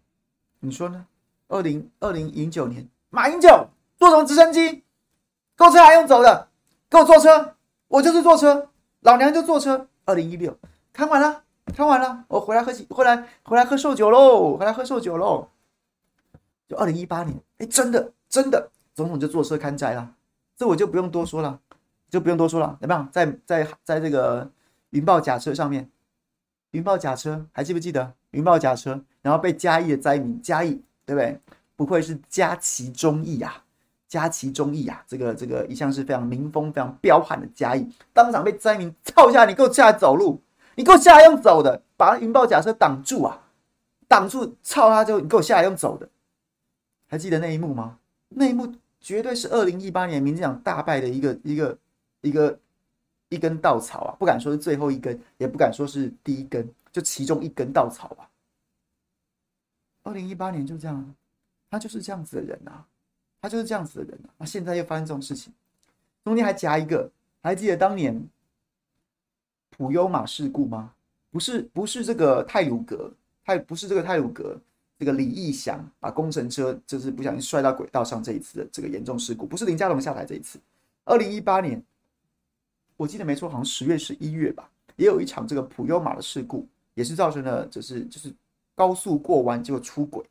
[0.60, 1.06] 你说呢？
[1.48, 4.82] 二零二零零九年，马英九坐什么直升机？
[5.56, 6.48] 购车还用走的？
[6.88, 7.54] 给我坐车，
[7.88, 8.70] 我就是坐车，
[9.00, 9.88] 老娘就坐车。
[10.04, 10.58] 二零一六，
[10.92, 11.42] 看完了。
[11.74, 15.48] 看完了，我回来喝喜，回来回来喝寿酒喽，回来喝寿酒喽。
[16.68, 20.14] 就二零一八年，哎，真的真的，总统就坐车看灾了，
[20.56, 21.58] 这我就不用多说了，
[22.10, 23.08] 就不用多说了，怎么样？
[23.10, 24.48] 在在在这个
[24.90, 25.90] 云豹甲车上面，
[26.72, 29.00] 云豹甲车还记不记得云豹甲车？
[29.22, 31.40] 然后被嘉义的灾民嘉义，对不对？
[31.76, 33.64] 不愧是嘉其忠义啊，
[34.06, 40.40] 嘉其忠义啊，这个这个一向是非常民风非常彪悍的嘉义，当场被灾民操下，你给我下来走路，
[40.76, 43.42] 你给我下来用走的，把云豹甲车挡住啊，
[44.06, 46.08] 挡住，操他就你给我下来用走的，
[47.08, 47.98] 还记得那一幕吗？
[48.28, 51.78] 那一幕绝对是二零一八年民进党大败的一个一个
[52.20, 52.58] 一个
[53.30, 58.30] 一根稻草啊，不敢说是最后一根，也不敢说是第一根，就其中一根稻草吧。
[60.04, 61.14] 二零一八年就这样。
[61.70, 62.86] 他就是这样子的人、啊，
[63.40, 64.30] 他就是这样子的人啊。
[64.38, 65.52] 那现在又发生这种事情，
[66.22, 67.10] 中间还夹一个，
[67.42, 68.24] 还记得当年
[69.70, 70.94] 普悠玛事故吗？
[71.32, 73.12] 不是，不是这个泰鲁格，
[73.44, 74.56] 泰不是这个泰鲁格，
[75.00, 80.60] 这个李义祥把工程车就是不小心摔到轨道上这一次的这个严重事故，不是林佳龙下台这一次。
[81.04, 81.82] 二零一八年，
[82.96, 88.32] 我记得没错，好像十月、十一月吧，也有一场这个普悠玛的事故，也是造成了就是就是
[88.74, 90.24] 高速过弯结果出轨。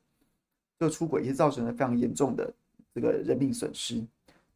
[0.79, 2.51] 就出轨也是造成了非常严重的
[2.93, 4.03] 这个人命损失，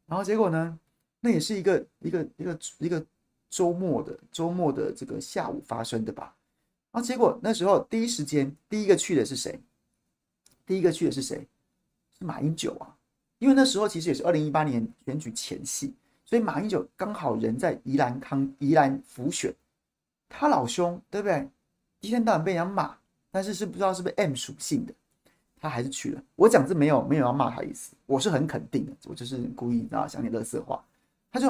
[0.05, 0.77] 然后结果呢，
[1.21, 3.05] 那也是一个一个一个一个
[3.49, 6.35] 周末的周末的这个下午发生的吧？
[6.91, 9.57] 然后结果那时候第一时间第一个去的是谁？
[10.65, 11.47] 第一个去的是谁？
[12.19, 12.93] 是马英九啊！
[13.39, 15.93] 因为那时候其实也是二零一八年选举前夕，
[16.25, 19.53] 所以马英九刚好人在宜兰康宜兰辅选，
[20.27, 21.47] 他老兄对不对？
[22.07, 22.95] 一天到晚被人家骂，
[23.29, 24.93] 但是是不知道是不是 M 属性的。
[25.59, 26.21] 他还是去了。
[26.35, 30.83] 我讲这没有没有要骂他意思，我是很肯定的，我就是故意啊讲点乐色话。
[31.31, 31.49] 他就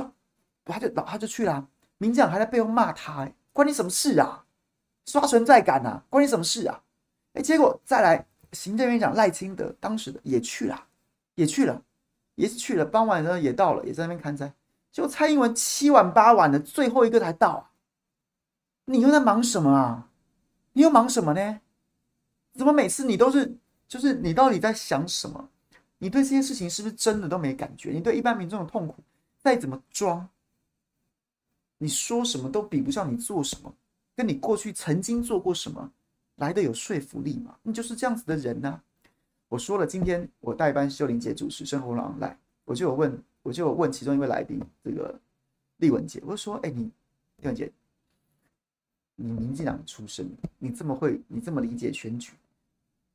[0.63, 4.45] 他就老他就去了，民进党还在背后骂他，关你什么事啊？
[5.05, 6.81] 刷存在感啊，关你什么事啊？
[7.33, 10.85] 哎，结果再来，行政院长赖清德当时的也去了，
[11.35, 11.81] 也去了，
[12.35, 12.85] 也是去了。
[12.85, 14.51] 傍晚呢也到了，也在那边看灾。
[14.91, 17.69] 结果蔡英文七晚八晚的，最后一个才到。
[18.85, 20.06] 你又在忙什么啊？
[20.77, 21.59] 你又忙什么呢？
[22.53, 23.57] 怎么每次你都是？
[23.87, 25.49] 就是你到底在想什么？
[25.97, 27.89] 你对这件事情是不是真的都没感觉？
[27.89, 28.93] 你对一般民众的痛苦
[29.39, 30.29] 再怎么装，
[31.79, 33.73] 你说什么都比不上你做什么，
[34.15, 35.91] 跟你过去曾经做过什么
[36.35, 37.57] 来的有说服力吗？
[37.63, 38.83] 你就是这样子的人呢、啊。
[39.49, 45.19] 我说了，今天我代班秀玲姐主持，生活廊来，我就有问，我就有问其中一位来宾，这个
[45.77, 46.83] 丽文姐，我就说，哎，你
[47.37, 47.71] 丽文姐，
[49.19, 52.31] 你民进党出身，你这么会，你这么理解选举。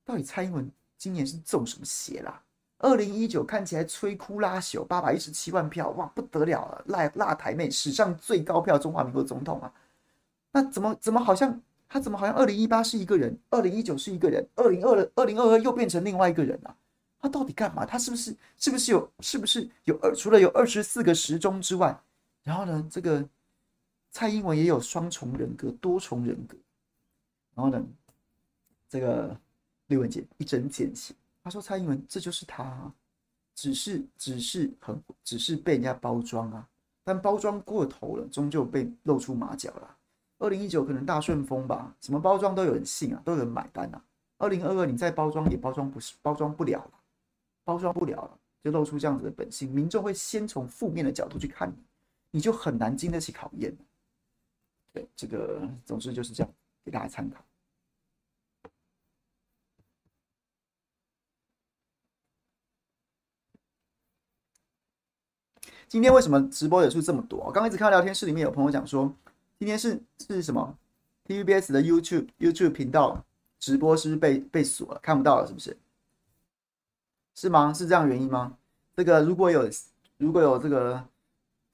[0.05, 2.43] 到底蔡英文今年是中什么邪啦？
[2.79, 9.73] 二零一九看起来摧枯拉朽，八百一十七万票，哇，不得了了，辣辣台妹史上最高票中华民国总统啊！
[10.51, 16.75] 那怎么怎么好像他怎么好像二零一八是一个人，二零一九是一个人，二零二二零二二又变成另外一个人啊？
[17.21, 17.87] 他到底干嘛？
[17.87, 21.97] 他是不是是不是有是不是有二除了有二十四个时钟之外，
[22.43, 23.25] 然后呢，这个
[24.13, 26.57] 蔡英文也有双重人格、多重人格，
[27.57, 27.85] 然后呢，
[28.89, 29.37] 这个。
[29.89, 31.13] 李文杰一针见血，
[31.45, 32.91] 他说：“蔡英文这就是他，
[33.55, 36.67] 只是只是很只是被人家包装啊，
[37.05, 39.97] 但包装过头了，终究被露出马脚了。
[40.39, 44.03] 二零一九可能大顺风吧，什么包装都有人信啊，都有人买单啊。
[44.39, 46.93] 二零二二你再包装也包装不是包装不了了，
[47.63, 51.77] 包装不了了，就露出这样子的本性，民众会先从负面的角度去看你，
[52.31, 53.77] 你就很难经得起考验。
[54.93, 56.53] 对，这个总之就是这样，
[56.85, 57.45] 给大家参考。”
[65.89, 67.39] 今天为什么直播人数这么多？
[67.41, 69.15] 我刚刚一直看到聊天室里面有朋友讲说，
[69.59, 70.79] 今天是是什么
[71.27, 73.25] ？TVBS 的 YouTube YouTube 频道
[73.59, 75.47] 直播是不是被被锁了，看不到了？
[75.47, 75.77] 是不是？
[77.35, 77.75] 是吗？
[77.75, 78.57] 是这样原因吗？
[78.97, 79.69] 这个如果有
[80.17, 81.07] 如果有这个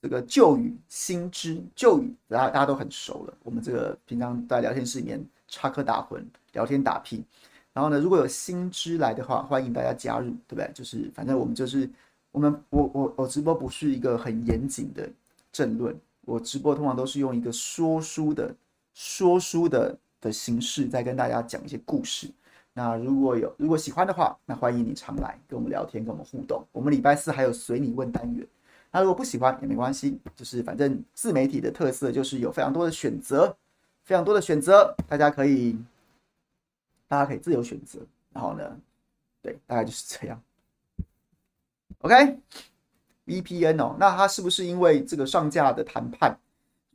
[0.01, 3.35] 这个旧语新知旧语，大家大家都很熟了。
[3.43, 6.23] 我们这个平常在聊天室里面插科打诨、
[6.53, 7.25] 聊天打屁，
[7.73, 10.71] 然后呢，如果有新知来的话，欢迎大家加入，对不对？
[10.75, 11.89] 就是反正我们就是。
[12.31, 15.09] 我们我我我直播不是一个很严谨的
[15.51, 18.55] 政论，我直播通常都是用一个说书的
[18.93, 22.31] 说书的的形式在跟大家讲一些故事。
[22.75, 26.63] 那如果有如果喜欢的话，那欢迎你常来跟我们聊天，跟我们互动。
[26.71, 28.47] 我们礼拜四还有随你问单元。
[28.91, 33.57] 那如果不喜欢也没关系，就是反正自媒体的特色就是有非常多的选择，
[34.05, 35.79] 非常多的选择，大家可以
[37.07, 38.01] 大家可以自由选择。
[38.33, 38.81] 然后呢，
[39.43, 40.41] 对，大概就是这样。
[42.01, 46.39] OK，VPN 哦，那它是不是因为这个上架的谈判，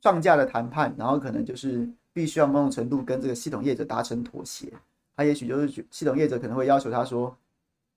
[0.02, 4.72] 上架的谈判，然后可能就是必须要某种程度跟这个系统业者达成妥协？
[5.16, 7.36] 他也许就是系统业者可能会要求他说：“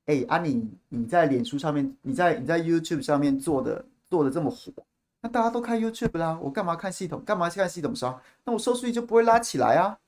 [0.06, 4.72] 哎，啊你你在脸书上面，你在你在 YouTube 上面做的做的这么火，
[5.20, 7.22] 那大家都看 YouTube 啦，我干嘛看系统？
[7.24, 8.20] 干嘛去看系统刷？
[8.44, 9.98] 那我收视率就不会拉起来啊。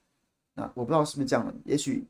[0.54, 2.06] 那我不知道是不是这样的，也许，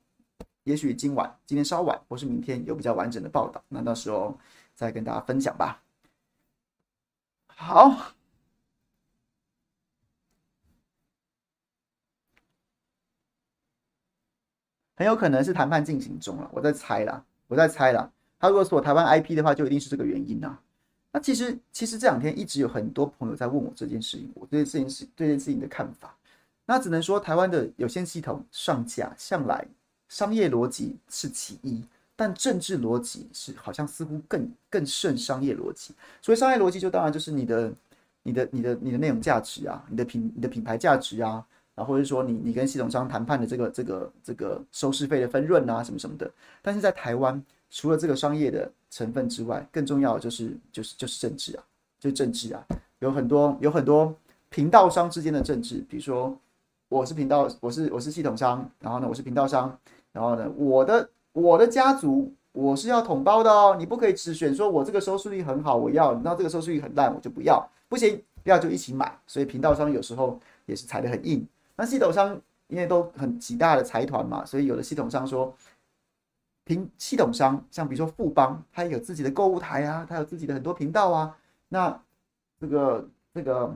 [0.64, 4.38] 也许今晚、今天稍晚，或是明天有比较完整的报道，那到时候
[4.74, 5.82] 再跟大家分享吧。
[7.48, 8.14] 好。
[14.96, 18.08] 很有可能是谈判进行中了，我在猜啦，我在猜啦。
[18.38, 20.56] 他如果锁台湾 IP 的话，就一定是这个原因啊。
[21.10, 26.14] 那其实，其实这两天一直有很多朋友在问我这件事情，我对这件事、对这件事情的看法。
[26.66, 29.66] 那只能说，台湾的有线系统上架向来
[30.08, 31.82] 商业逻辑是其一，
[32.14, 35.94] 但政治逻辑是好像似乎更更胜商业逻辑。
[36.20, 37.72] 所以商业逻辑就当然就是你的、
[38.22, 41.44] 你的、你的、你的内容价值啊，你的品、你的品牌价值啊。
[41.78, 46.28] 啊，或者说你你跟系统商谈判的这个这个这个收视费的分润啊，什么什么的，
[46.60, 51.62] 但是在台湾，除了这个商业的成分之外，更重要的就是就是就是政治啊，
[52.00, 52.66] 就是政治啊，
[52.98, 54.12] 有很多有很多
[54.50, 56.36] 频道商之间的政治，比如说
[56.88, 59.78] 我是频道，我是我是系统商，然后呢我是频道商，
[60.10, 71.46] 然后呢我的我的家族我是要统包的哦，你不可以只选说我这个收视率很好，我要，那这个收视率很烂我就不要，不行，不要就一起买，所以频道商有时候也是踩得很硬。
[71.78, 75.54] 那系统商因为都很几大的财团嘛，所以有的系统商说，
[76.64, 81.36] 平系统商像比如说富邦，它有自己的购物台啊，它有自己的很多频道啊。
[81.68, 82.02] 那
[82.60, 83.72] 这个这个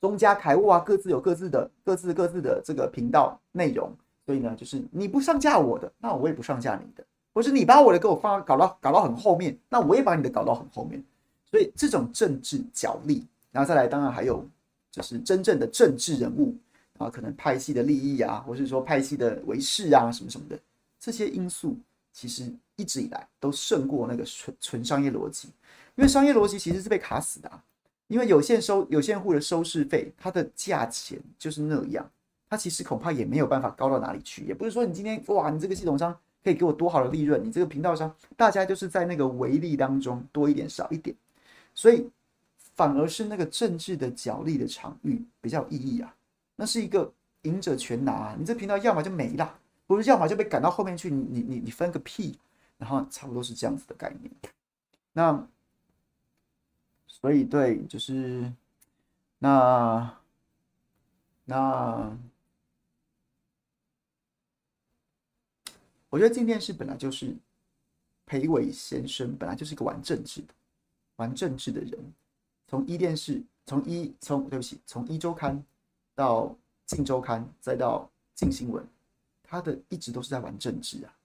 [0.00, 3.88] 中嘉凯物啊，各自有各自的各自各自的这个频道内容，
[4.26, 11.00] 所以呢，就是你不上架我的，那我也不上架你的，或是你把我的给我放搞到搞到很后面，那我也把你的搞到很后面。
[11.48, 14.44] 所以这种政治角力，然后再来，当然还有
[14.90, 16.52] 就是真正的政治人物。
[17.00, 20.58] 啊，可能派系的利益啊，或是说派系的围事啊，什么什么的，
[21.00, 21.76] 这些因素
[22.12, 25.48] 其实一直以来都胜过那个纯纯商业逻辑，
[25.96, 27.64] 因为商业逻辑其实是被卡死的啊。
[28.08, 32.10] 因为有线收有线户的收视费，它的价钱就是那样，
[32.48, 34.44] 它其实恐怕也没有办法高到哪里去。
[34.44, 41.14] 也不是说你今天哇，你这个系统商可以给我多好的利润，你这个频道商，大家就是在那个微利当中多一点少一点，
[41.72, 42.10] 所以
[42.74, 46.12] 反而是那个政治的角力的场域比较有意义啊。
[46.60, 47.10] 那是一个
[47.44, 48.36] 赢者全拿！
[48.38, 51.10] 你这频道要么就没了，不是要么就被赶到后面去。
[51.10, 52.38] 你你你分个屁！
[52.76, 54.30] 然后差不多是这样子的概念。
[55.14, 55.48] 那
[57.06, 58.52] 所以对，就是
[59.38, 60.14] 那
[61.46, 62.14] 那，
[66.10, 67.34] 我觉得镜电视本来就是
[68.26, 70.48] 裴伟先生，本来就是一个玩政治的、
[71.16, 72.12] 玩政治的人。
[72.68, 75.64] 从一电视，从一从对不起，从一周刊。
[76.20, 76.54] 到
[76.84, 78.86] 镜周刊，再到镜新闻，
[79.42, 81.16] 他的一直都是在玩政治啊，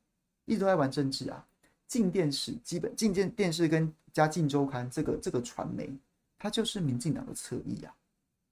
[0.46, 1.46] 一直都在玩政治啊。
[1.86, 5.94] 进电视基本进电电视跟加镜周刊这个这个传媒，
[6.38, 7.94] 它就是民进党的侧翼啊，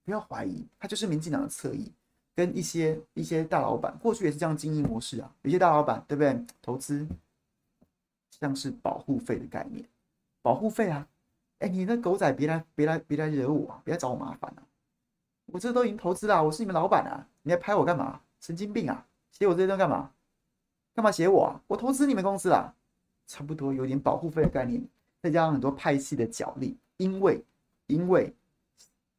[0.04, 1.90] 不要怀疑，它就是民进党的侧翼，
[2.36, 5.34] 跟一些一些大老板过去也是这样经营模式啊。
[5.44, 6.46] 有些大老板对不对？
[6.62, 7.08] 投资
[8.40, 9.84] 像是保护费的概念，
[10.42, 11.08] 保护费啊，
[11.60, 14.62] 哎，你那狗仔别来别来别来惹我啊，别来找我麻烦啊。
[15.54, 17.28] 我这都已经投资了，我是你们老板啊！
[17.44, 18.20] 你还拍我干嘛？
[18.40, 19.06] 神经病啊！
[19.32, 20.12] 写我这些东西干嘛？
[20.96, 21.62] 干嘛写我啊？
[21.68, 22.74] 我投资你们公司啦，
[23.28, 24.84] 差不多有点保护费的概念，
[25.22, 27.46] 再加上很多派系的角力，因为
[27.86, 28.34] 因为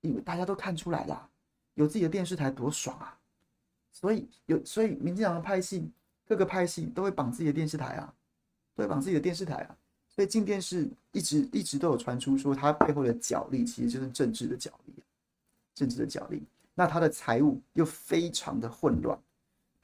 [0.00, 1.30] 因为大家都看出来了，
[1.74, 3.16] 有自己的电视台多爽啊！
[3.92, 5.88] 所以有所以民进党的派系，
[6.26, 8.12] 各个派系都会绑自己的电视台啊，
[8.74, 9.76] 都会绑自己的电视台啊，
[10.08, 14.94] 所以进电视一直一直都有传出说，它背后的角力其实就是政治的角力。
[15.74, 16.42] 政治的角力，
[16.74, 19.18] 那他的财务又非常的混乱，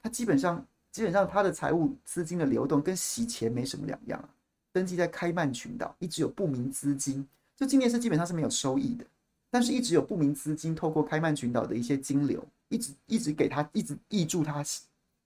[0.01, 4.29] 他基本上基本上他的财务资金的流动跟洗钱没什么两样啊。
[4.73, 7.27] 登记在开曼群岛，一直有不明资金，
[7.57, 9.05] 就今年是基本上是没有收益的，
[9.49, 14.63] 但是一直有不明资金透过开曼群岛的一些金流，一直一直给他一直挹注他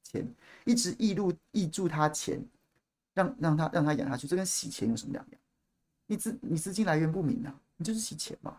[0.03, 0.27] 钱，
[0.63, 2.43] 一直挹入挹注他钱，
[3.13, 5.39] 让让他让他养下去，这跟洗钱有什么两样？
[6.07, 8.57] 你资你资金来源不明啊，你就是洗钱嘛。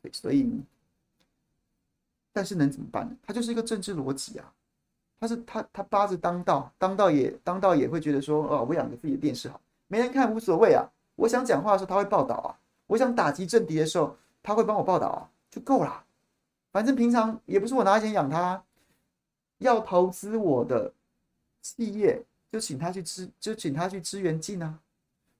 [0.00, 0.48] 对，所以，
[2.32, 3.16] 但是能怎么办呢？
[3.26, 4.52] 他就是一个政治逻辑啊，
[5.18, 10.88] 他是他他扒着当道，当道也当道也会觉得说，哦，我养个自己的电视好，没人看无所谓啊。
[11.16, 12.54] 我想讲话的时候他会报道啊，
[12.86, 16.04] 我想打击政敌的时候他会帮我报道啊，就够了。
[16.70, 18.62] 反正平常也不是我拿钱养他，
[19.58, 20.92] 要投资我的
[21.60, 22.22] 企业
[22.52, 24.78] 就请他去支，就请他去支援进啊，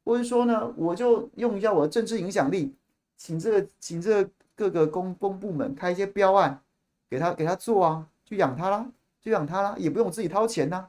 [0.05, 2.75] 或者说呢，我就用一下我的政治影响力，
[3.17, 4.31] 请这个请这个。
[4.59, 6.61] 各个公公部门开一些标案，
[7.09, 8.91] 给他给他做啊，就养他啦，
[9.23, 10.89] 就养他啦，也不用自己掏钱呐、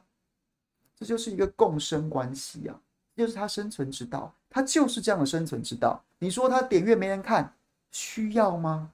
[0.98, 2.80] 这就是一个共生关系啊，
[3.14, 6.02] 就是他生存之道，他就是这样的生存之道。
[6.18, 7.54] 你说他点阅没人看，
[7.92, 8.90] 需要吗？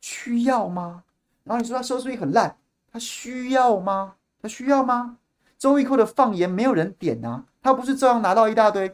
[0.00, 1.04] 需要吗？
[1.44, 2.58] 然后你说他收视率很烂，
[2.90, 4.16] 他需要吗？
[4.42, 5.18] 他需要吗？
[5.56, 8.92] 周玉蔻的放言没有人点啊，他不是照样拿到一大堆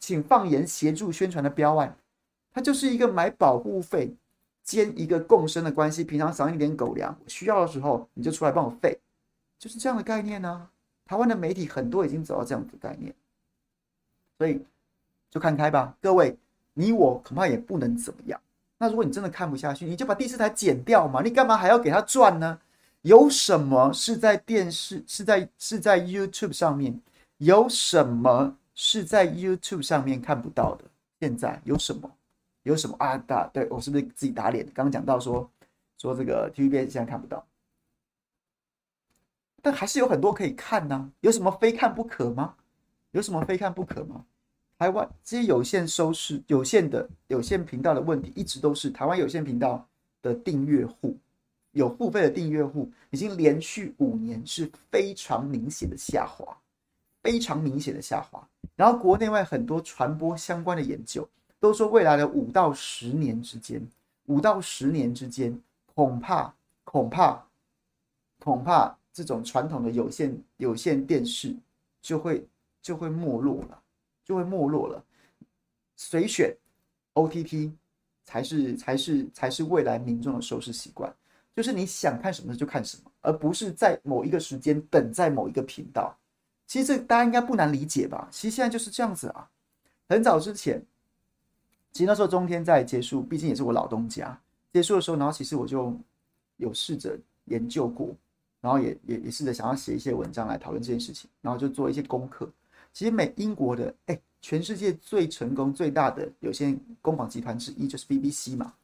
[0.00, 1.96] 请放言协助宣传的标案，
[2.52, 4.14] 他就是一个买保护费
[4.66, 8.98] 兼一个共生的关系，平常赏一点狗粮，需要的时候你就出来帮我废，
[9.58, 10.68] 就是这样的概念呢、
[11.06, 13.14] 台湾的媒体很多已经走到这样的概念，
[14.36, 14.60] 所以
[15.30, 16.36] 就看开吧，各位，
[16.74, 18.40] 你我恐怕也不能怎么样。
[18.78, 22.58] 那如果你真的看不下去，你就把第四台剪掉嘛，你干嘛还要给他赚呢？
[23.02, 27.00] 有什么是在电视、是在是在 YouTube 上面？
[27.38, 30.84] 有什么是在 YouTube 上面看不到的？
[31.20, 32.10] 现在有什么？
[32.66, 33.16] 有什么啊？
[33.16, 34.64] 打对我是不是自己打脸？
[34.74, 35.48] 刚刚讲到说
[35.98, 37.46] 说这个 T V B 现在看不到。
[39.62, 42.54] 但还是有很多可以看呢、有什么非看不可吗？
[43.12, 44.24] 有什么非看不可吗？
[44.78, 49.86] 台湾这些有线收视、有线的有线频道的问题，一直都是台湾有线频道
[50.20, 51.16] 的订阅户
[51.70, 56.56] 有付费的订阅户，已经连续五年是非常明显的下滑，
[57.22, 58.46] 非常明显的下滑。
[58.74, 61.26] 然后国内外很多传播相关的研究
[61.60, 63.80] 都说，未来的五到十年之间，
[64.26, 65.60] 五到十年之间，
[65.94, 66.54] 恐怕
[66.84, 67.46] 恐怕
[68.38, 68.96] 恐怕。
[69.16, 71.56] 这种传统的有线有线电视
[72.02, 72.46] 就会
[72.82, 73.82] 就会没落了，
[74.22, 75.02] 就会没落了。
[75.96, 76.54] 随选
[77.14, 77.72] OTT
[78.24, 81.10] 才是才是才是未来民众的收视习惯，
[81.54, 86.14] 就是你想看什么就看什么，而不是在某一个时间等在某一个频道。
[86.66, 88.28] 其实这大家应该不难理解吧？
[88.30, 89.48] 其实现在就是这样子啊。
[90.10, 90.84] 很早之前，
[91.96, 94.38] 其实那时候中天在结束，毕竟也是我老东家。
[94.70, 95.96] 结束的时候，然后其实我就
[96.58, 98.14] 有试着研究过。
[98.60, 102.46] 然后也也也试着想要写一些文章来讨论这件事情，然后就做一些功课。
[102.92, 108.74] 其实美英国的哎，全世界最成功最大的有线公广集团之一就是 BBC 嘛。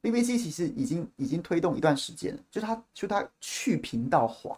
[0.00, 4.56] BBC 其实已经已经推动一段时间了，就它就它去频道化。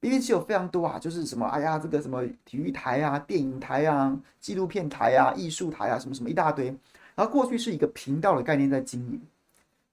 [0.00, 6.74] BBC 有非常多啊，就是什么哎呀这个什么体育台啊、电影台啊、纪录片台啊、艺术台啊，什么什么一大堆。
[7.18, 9.20] 然后过去是一个频道的概念在经营。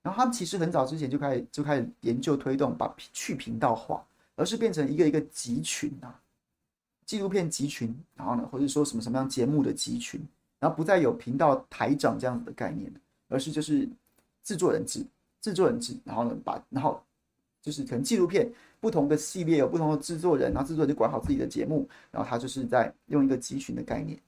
[0.03, 4.05] 然后他们其实很早之前就开始就开始研究推动把去频道化，
[4.35, 6.21] 而是变成一个一个集群啊，
[7.03, 10.21] 纪录片集群，然后呢，或者说什么什么样节目的集群，
[10.59, 12.93] 然后不再有频道台长这样子的概念，
[13.27, 13.89] 而是就是
[14.43, 15.03] 制作人制，
[15.41, 17.01] 制作人制，然后呢把然后
[17.59, 18.47] 就是可能纪录片
[18.79, 24.19] 不同的系列有不同的制作人，然后制作人就管好自己的节目，然后他就是在用一个集群的概念，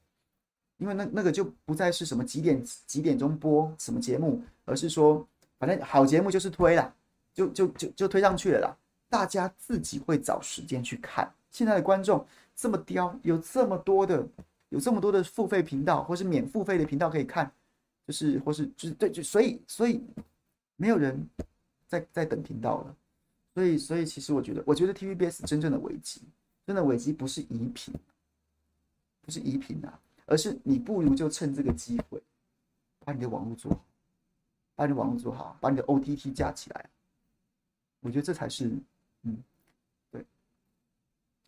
[0.78, 5.28] 因为那那个就不再是什么几点几点钟播什么节目，而是说。
[5.59, 6.93] 反正好节目就是推了，
[7.34, 8.78] 就就就就推上去了啦。
[9.09, 11.34] 大家自己会找时间去看。
[11.49, 12.23] 现在的观众
[12.55, 14.23] 这么刁，有这么多的，
[14.69, 17.51] 有这么多的付费频道，或是免付费的频道可以看，
[18.05, 19.99] 就是或是就是对，就所以所以
[20.75, 21.28] 没有人
[21.88, 22.95] 在在等频道了。
[23.55, 26.21] 所以所以其实我觉得，我觉得 TVBS 真正的危机，
[26.67, 27.91] 真的危机不是移频，
[29.25, 32.21] 不是移频啊，而是你不如就趁这个机会
[32.99, 33.84] 把你的网络做好。
[34.75, 36.88] 把你的网络做好，把你的 OTT 架起来，
[38.01, 38.69] 我觉得这才是，
[39.23, 39.43] 嗯，
[40.11, 40.23] 对，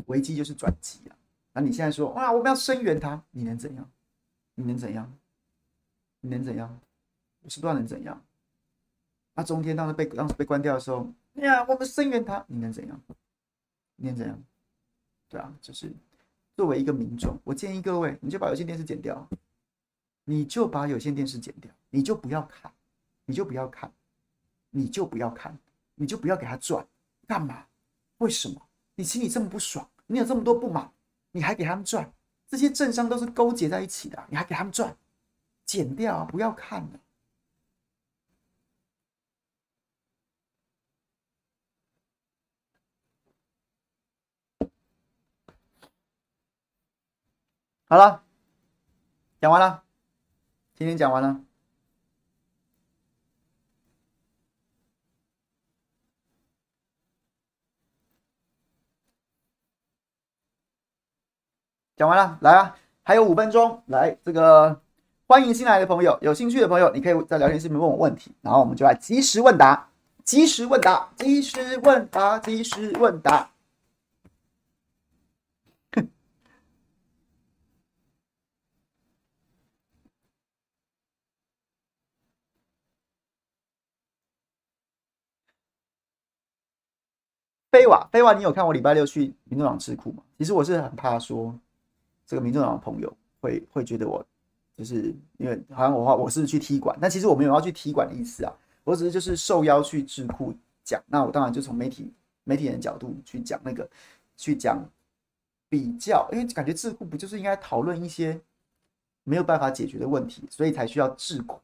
[0.07, 1.15] 危机就是转机啊。
[1.53, 3.87] 那你现在说，哇，我们要声援他，你能怎样？
[4.55, 5.15] 你能怎样？
[6.21, 6.79] 你能怎样？
[7.41, 8.19] 我是不知道能怎样。
[9.35, 12.99] 那中天当时被当时被关掉的时候，哎呀，我们声援他，你能怎样？
[13.97, 14.43] 你能怎样？
[15.27, 15.93] 对啊，就是
[16.59, 19.25] 作为一个民众，我建议各位，你就把有线电视剪掉，
[20.25, 22.69] 你就把有线电视剪掉，你就不要看。
[23.23, 23.89] 你就不要看，
[24.69, 25.57] 你就不要看，
[25.95, 26.85] 你就不要给他赚，
[27.25, 27.65] 干嘛？
[28.17, 28.61] 为什么？
[28.95, 30.91] 你心里这么不爽，你有这么多不满，
[31.31, 32.11] 你还给他们赚？
[32.45, 34.93] 这些政商都是勾结在一起的，你还给他们赚？
[35.63, 36.99] 剪掉啊，不要看了。
[47.91, 48.21] 好了，
[49.41, 49.81] 讲完了，
[50.75, 51.41] 今天讲完了。
[61.97, 64.79] 讲完了，来啊，还有五分钟，来这个
[65.25, 69.89] 欢迎新来的朋友，有兴趣的朋友，你可以在聊天室里面问我问题，然后我们就来即时问答，
[70.23, 73.49] 即时问答，即时问答，即时问答。
[87.71, 90.23] 飞瓦，飞瓦，你有看我礼拜六去民众党智库吗？
[90.37, 91.57] 其实我是很怕说。
[92.25, 93.11] 这个民众党的朋友
[93.41, 94.23] 会会觉得我
[94.77, 98.53] 就是因为好像我话我是去踢馆，但其实我没有要去踢馆的意思啊，
[98.83, 100.53] 我只是就是受邀去智库
[100.83, 102.13] 讲，那我当然就从媒体
[102.43, 103.89] 媒体人的角度去讲那个
[104.37, 104.79] 去讲
[105.67, 108.39] 比较，因为感觉智库不就是应该讨论一些
[109.23, 111.59] 没有办法解决的问题，所以才需要智库，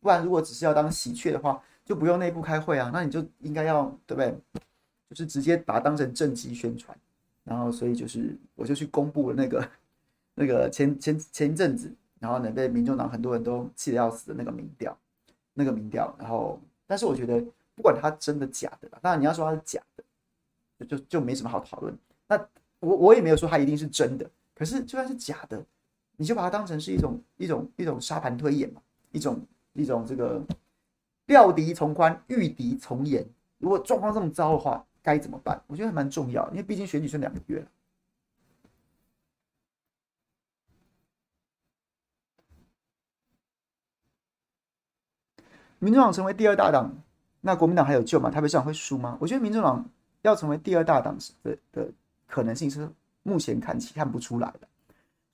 [0.00, 4.34] 不然如果只是要当喜鹊的话，就不用内部开会啊，那你就应该要对不对？
[5.08, 6.96] 就是直接把它当成政绩宣传，
[7.44, 9.68] 然后所以就是我就去公布了那个
[10.34, 14.96] 那个前前前一阵子，然后呢被民众党很多人都气得要死的那个民调，
[15.54, 17.42] 那个民调，然后但是我觉得
[17.74, 20.04] 不管它真的假的，当然你要说它是假的，
[20.86, 21.96] 就就就没什么好讨论。
[22.26, 22.36] 那
[22.80, 25.64] 我我也没有说它一定是真的，可是就算是假的，
[26.16, 29.40] 你就把它当成是一种一种一种沙盘推演嘛，一种
[29.72, 30.42] 一种这个
[31.26, 33.26] 料敌从宽，御敌从严。
[33.58, 35.62] 如果状况这么糟的话，该怎么办？
[35.66, 37.66] 我觉得还蛮重要，因为毕竟选举剩两个月了。
[45.80, 46.92] 民主党成为第二大党，
[47.40, 48.28] 那国民党还有救吗？
[48.30, 49.16] 台北市长会输吗？
[49.20, 49.88] 我觉得民主党
[50.22, 51.88] 要成为第二大党的的
[52.26, 52.90] 可能性是
[53.22, 54.66] 目前看起看不出来的。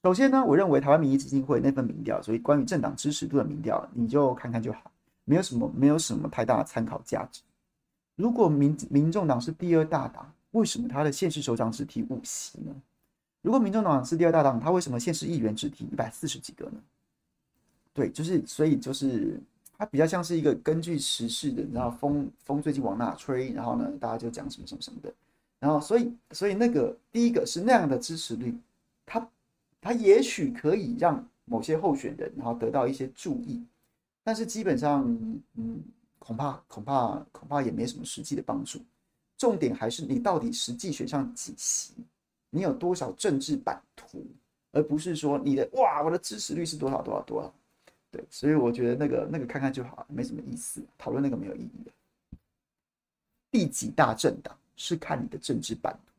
[0.02, 4.92] 首先呢，我认为台湾民意基金会那份民调，所以关于政党支持度的民调，你就看看就好，
[5.24, 7.40] 没有什么没有什么太大的参考价值。
[8.16, 12.72] 如果民民众党是第二大党，为什么他的县市首长只提五席呢？
[13.42, 16.80] 如果民众党是第二大党，他为什么县市议员只提一百四十几个呢？
[17.92, 19.40] 对，就是所以就是
[19.76, 25.12] 他比较像是一个根据时事的，然后风风最近往哪吹，然后呢大家就讲什么什么什么的，
[25.58, 28.56] 然后所以所以那个第一个是那样的支持率，
[29.04, 29.28] 他
[29.80, 33.60] 他也许可以让某些候选人然后得到一些注意，
[34.22, 35.04] 但是基本上
[35.56, 35.82] 嗯。
[36.24, 38.80] 恐怕恐怕恐怕也没什么实际的帮助。
[39.36, 41.92] 重点还是你到底实际选上几席，
[42.48, 44.24] 你有多少政治版图，
[44.72, 47.52] 而不是说你的哇，我的支持率是多少多少多少。
[48.10, 52.38] 对，所以我觉得那个那个看看就好，没什么意思，讨论那个没有意义。
[53.50, 56.12] 第几大政党是看你的政治版图，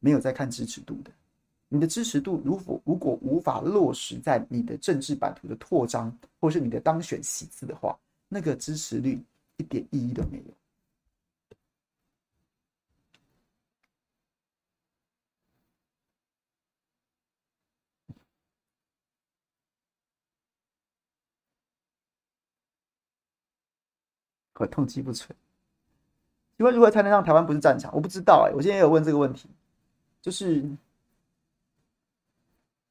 [0.00, 1.10] 没有在看支持度的。
[1.68, 7.96] 你的支持度如果如果无法落实在你的政治版图的扩张，或是你的当选席次的话，
[8.28, 9.18] 那个支持率。
[9.56, 10.44] 一点意义都没有。
[24.52, 25.28] 可痛击不摧。
[26.56, 27.94] 请问如何才能让台湾不是战场？
[27.94, 29.50] 我不知道哎、我今天也有问这个问题，
[30.22, 30.64] 就是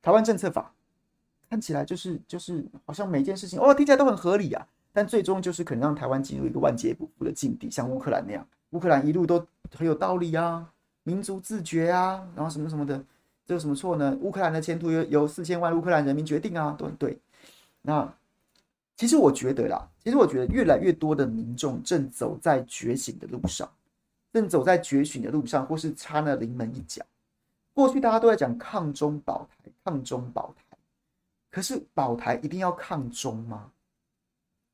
[0.03, 0.71] 台湾政策法
[1.49, 4.67] 看起来就是就是好像每件事情哦听起来都很合理啊。
[4.95, 8.47] 但最终就是可能让台湾进入一个万劫不复的境地，像乌克兰那样。
[8.69, 9.45] 乌克兰一路都
[9.77, 10.65] 很有道理啊，
[11.03, 13.03] 民族自决啊，然后什么什么的，
[13.45, 14.17] 这有什么错呢？
[14.21, 17.19] 乌克兰的前途由由四千万乌克兰人民决定啊，都很对。
[17.81, 18.09] 那
[18.95, 23.69] 其实我觉得啦，其实我觉得越来越多的民众正走在觉醒的路上，
[24.31, 27.03] 正走在觉醒的路上，或是差那临门一脚。
[27.73, 30.77] 过去大家都在讲抗中保台，抗中保台，
[31.51, 33.69] 可是保台一定要抗中吗？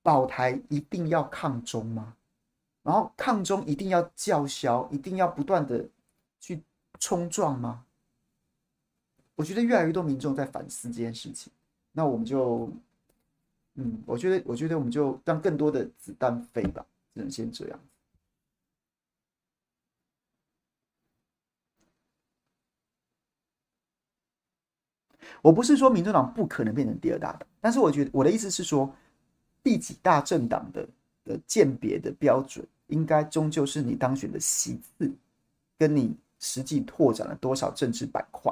[0.04, 2.16] 保台一定要抗中吗？
[2.84, 5.88] 然后抗中一定要叫嚣，一定要不断的
[6.40, 6.60] 去
[7.00, 7.86] 冲撞吗？
[9.36, 11.54] 我觉得越来越多民众在反思这件事情。
[11.92, 12.72] 那我们就，
[13.76, 16.84] 嗯，我觉得，我觉得我们就让更多的子弹飞吧，
[17.14, 17.80] 只能先这样。
[25.44, 28.92] 我不是说民众党不可能变成第二大党，但是我觉得我的意思是说。
[29.64, 30.88] 第几大政党的
[31.24, 35.12] 的鉴别的标准，应该终究是你当选的席次，
[35.78, 38.52] 跟你实际拓展了多少政治板块，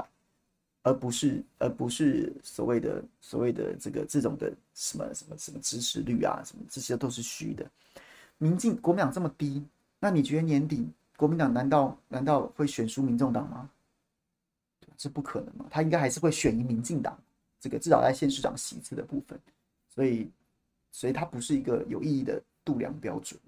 [0.84, 7.66] 而不是而不是所谓的所谓的这个这种的什么什么什么支持率啊，什么这些都是虚的。
[8.38, 9.66] 民进国民党这么低，
[10.00, 10.88] 那你觉得年底
[11.18, 13.68] 国民党难道难道会选输民众党吗？
[14.96, 17.18] 这不可能嘛，他应该还是会选赢民进党，
[17.60, 19.40] 这个至少在县市长席次的部分，
[19.94, 20.30] 所以。
[20.92, 23.40] 所以它不是一个有意义的度量标准。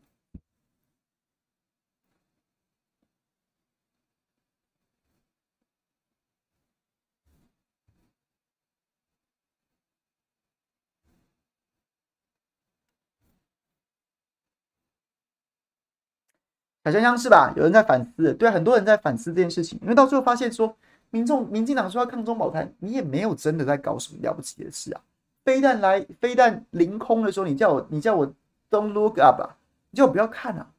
[16.83, 17.53] 小香香是吧？
[17.55, 20.75] 有人在反思，对，很多人在反思这件事情，因为到最后发现说，
[21.11, 25.01] 民众、民进党说要抗中保台，你也没有真的在搞什么了不起的事啊。
[25.43, 28.27] 飞弹来，飞弹凌空的时候，你叫我，你叫我
[28.69, 29.57] don't look up 啊，
[29.89, 30.71] 你叫我不要看啊。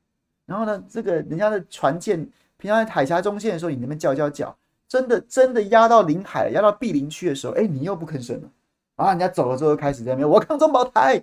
[0.47, 2.19] 然后呢，这个人家的船舰
[2.57, 4.57] 平常在海峡中线的时候，你那边叫叫叫，
[4.89, 8.51] 真的真的压到领海，压到毗邻区的时候，哎，你又不吭声了。
[8.97, 11.23] 啊，人家走了之后开始在那边我抗中保台，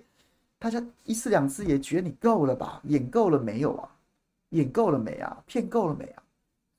[0.58, 2.80] 大家一次两次也觉得你够了吧？
[2.84, 3.88] 演够了没有啊？
[4.50, 5.42] 演够了没啊？
[5.46, 6.22] 骗够了没啊？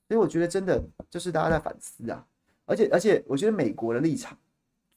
[0.08, 2.26] 所以我觉得真的就是大家在反思啊，
[2.66, 4.38] 而且而且我觉得美国的立场，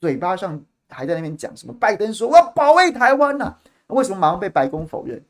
[0.00, 0.60] 嘴巴上
[0.94, 3.54] 还在那边讲什么拜登说我要保卫台湾呐，
[3.88, 5.22] 为什么马上被白宫否认？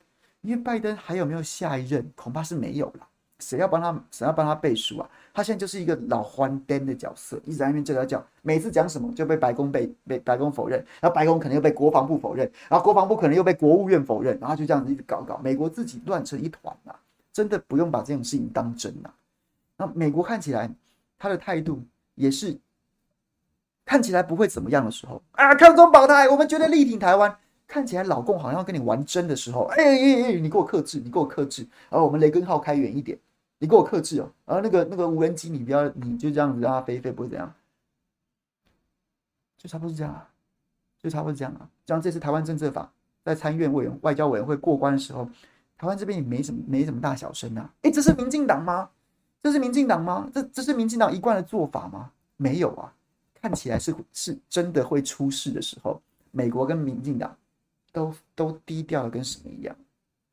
[0.43, 2.13] 因为拜登还有没有下一任？
[2.15, 3.07] 恐怕是没有了。
[3.41, 4.05] 谁要帮他？
[4.11, 5.11] 谁要帮他背书啊？
[5.35, 16.95] 他现在就是一个老还颠的角色，一直在那边叫叫叫，每次讲什么就被白宫被被白宫否认，然后白宫可能又被国防部否认，然后国防部可能又被国务院否认，然后就这样子一直搞搞，美国自己乱成一团啊！
[17.33, 19.11] 真的不用把这种事情当真呐。
[19.77, 20.71] 那美国看起来
[21.19, 21.83] 他的态度
[22.15, 22.57] 也是
[23.85, 27.37] 看起来不会怎么样的时候啊，抗中保台，我们绝对力挺台湾。
[27.67, 33.19] 看起来老共好像要跟你玩真的时候，哎哎哎，你给我克制，你给我克制，然后我们雷根号开远一点。
[33.59, 37.51] 你给我克制哦，然后那个那个无人机，你不要，你就这样子让它飞飞，不会怎样，
[39.57, 40.29] 就差不多是这样啊，
[41.03, 41.67] 就差不多是这样啊。
[41.87, 42.93] 像这次台湾政策法
[43.25, 45.27] 在参院委员外交委员会过关的时候，
[45.79, 47.71] 台湾这边也没什么没什么大小声啊。
[47.83, 48.91] 诶，这是民进党吗？
[49.43, 50.29] 这是民进党吗？
[50.35, 52.11] 这这是民进党一贯的做法吗？
[52.37, 52.93] 没有啊，
[53.45, 57.37] 看起来是是真的会出事的时候，美国跟民进党
[57.93, 59.77] 都都低调的跟什么一样，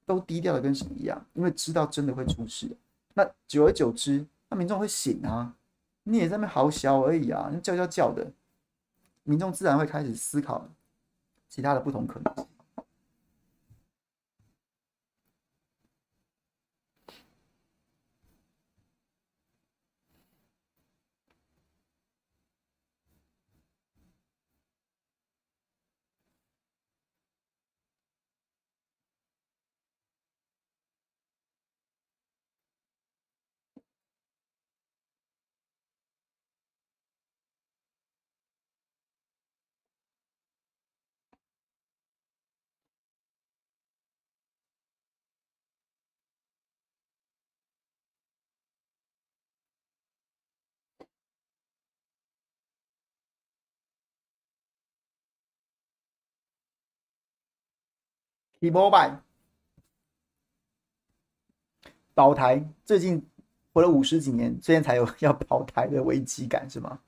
[0.05, 2.69] 都低调的跟什么一样，因为知道真的会出事。
[3.13, 5.53] 那久而久之，那民众会醒啊！
[6.03, 8.31] 你也在那边嚎笑而已啊，那叫叫叫的，
[9.23, 10.65] 民众自然会开始思考
[11.49, 12.47] 其他的不同可能性。
[58.63, 59.19] 你膜拜
[62.13, 63.27] 保台，最近
[63.73, 66.99] 活了五十几年，最近才有要保台的危机感，是吗？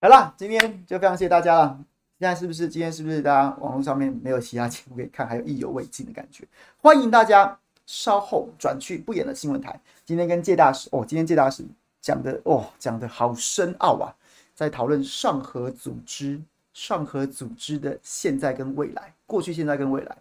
[0.00, 1.84] 好了，今天就非常谢谢大家了。
[2.20, 2.68] 现在是不是？
[2.68, 6.46] 今天是不是大家网络上面没有其他节目可以看，还有意犹未尽的感觉？
[6.76, 7.58] 欢迎大家。
[7.88, 9.80] 稍后转去不演的新闻台。
[10.04, 11.64] 今天跟介大使哦，今天介大使
[12.02, 14.14] 讲的哦，讲的好深奥啊，
[14.54, 16.38] 在讨论上合组织、
[16.74, 20.18] 上合组织的现在跟未来，过去、现在跟未来。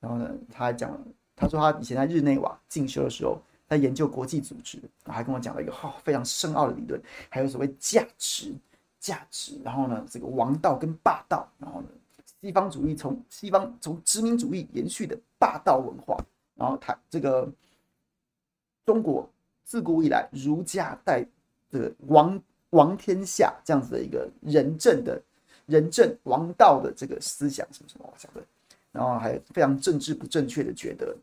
[0.00, 1.00] 然后呢，他还讲，
[1.36, 8.52] 他说他以前在日内瓦进修的时候，在研究国际组织，还跟我讲了一个哈、非常深奥的理论，还有所谓价值、
[8.98, 9.60] 价值。
[9.62, 11.88] 然后呢，这个王道跟霸道，然后呢，
[12.40, 16.16] 西方主义从西方从殖民主义延续的霸道文化。
[16.56, 17.46] 然后他这个
[18.84, 19.28] 中国
[19.62, 21.22] 自古以来儒家带
[21.70, 25.20] 这个王王天下这样子的一个仁政的
[25.66, 28.40] 仁政王道的这个思想什么什么我讲的，
[28.90, 31.14] 然后还有非常政治不正确的觉得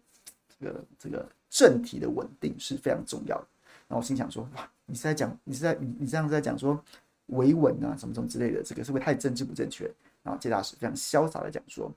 [0.59, 3.47] 这个这个政体的稳定是非常重要的。
[3.88, 6.79] 然后我心想说哇，你是在讲你是在你你这样子在讲说
[7.27, 9.89] 维稳啊什么什么之类的，这个是不是太政治不正确？
[10.21, 11.91] 然后介大师非常潇洒的讲说。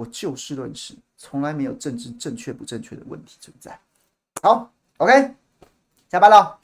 [0.00, 3.78] 我就事论事，从来没有政治正确不正确的问题存在。
[4.42, 5.34] 好，OK，
[6.08, 6.58] 下班了。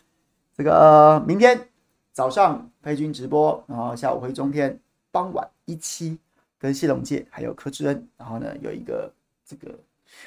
[0.56, 1.68] 这个明天
[2.12, 4.80] 早上佩君直播，然后下午回中天，
[5.10, 6.18] 傍晚一期
[6.58, 9.12] 跟谢龙介还有柯志恩，然后呢有一个
[9.44, 9.78] 这个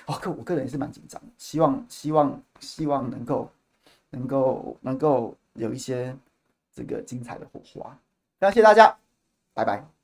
[0.05, 3.49] 哦，个我个人也是蛮紧张，希望希望希望能够
[4.11, 6.15] 能够能够有一些
[6.71, 7.89] 这个精彩的火花。
[8.39, 8.95] 非常谢谢大家，
[9.55, 9.98] 拜拜。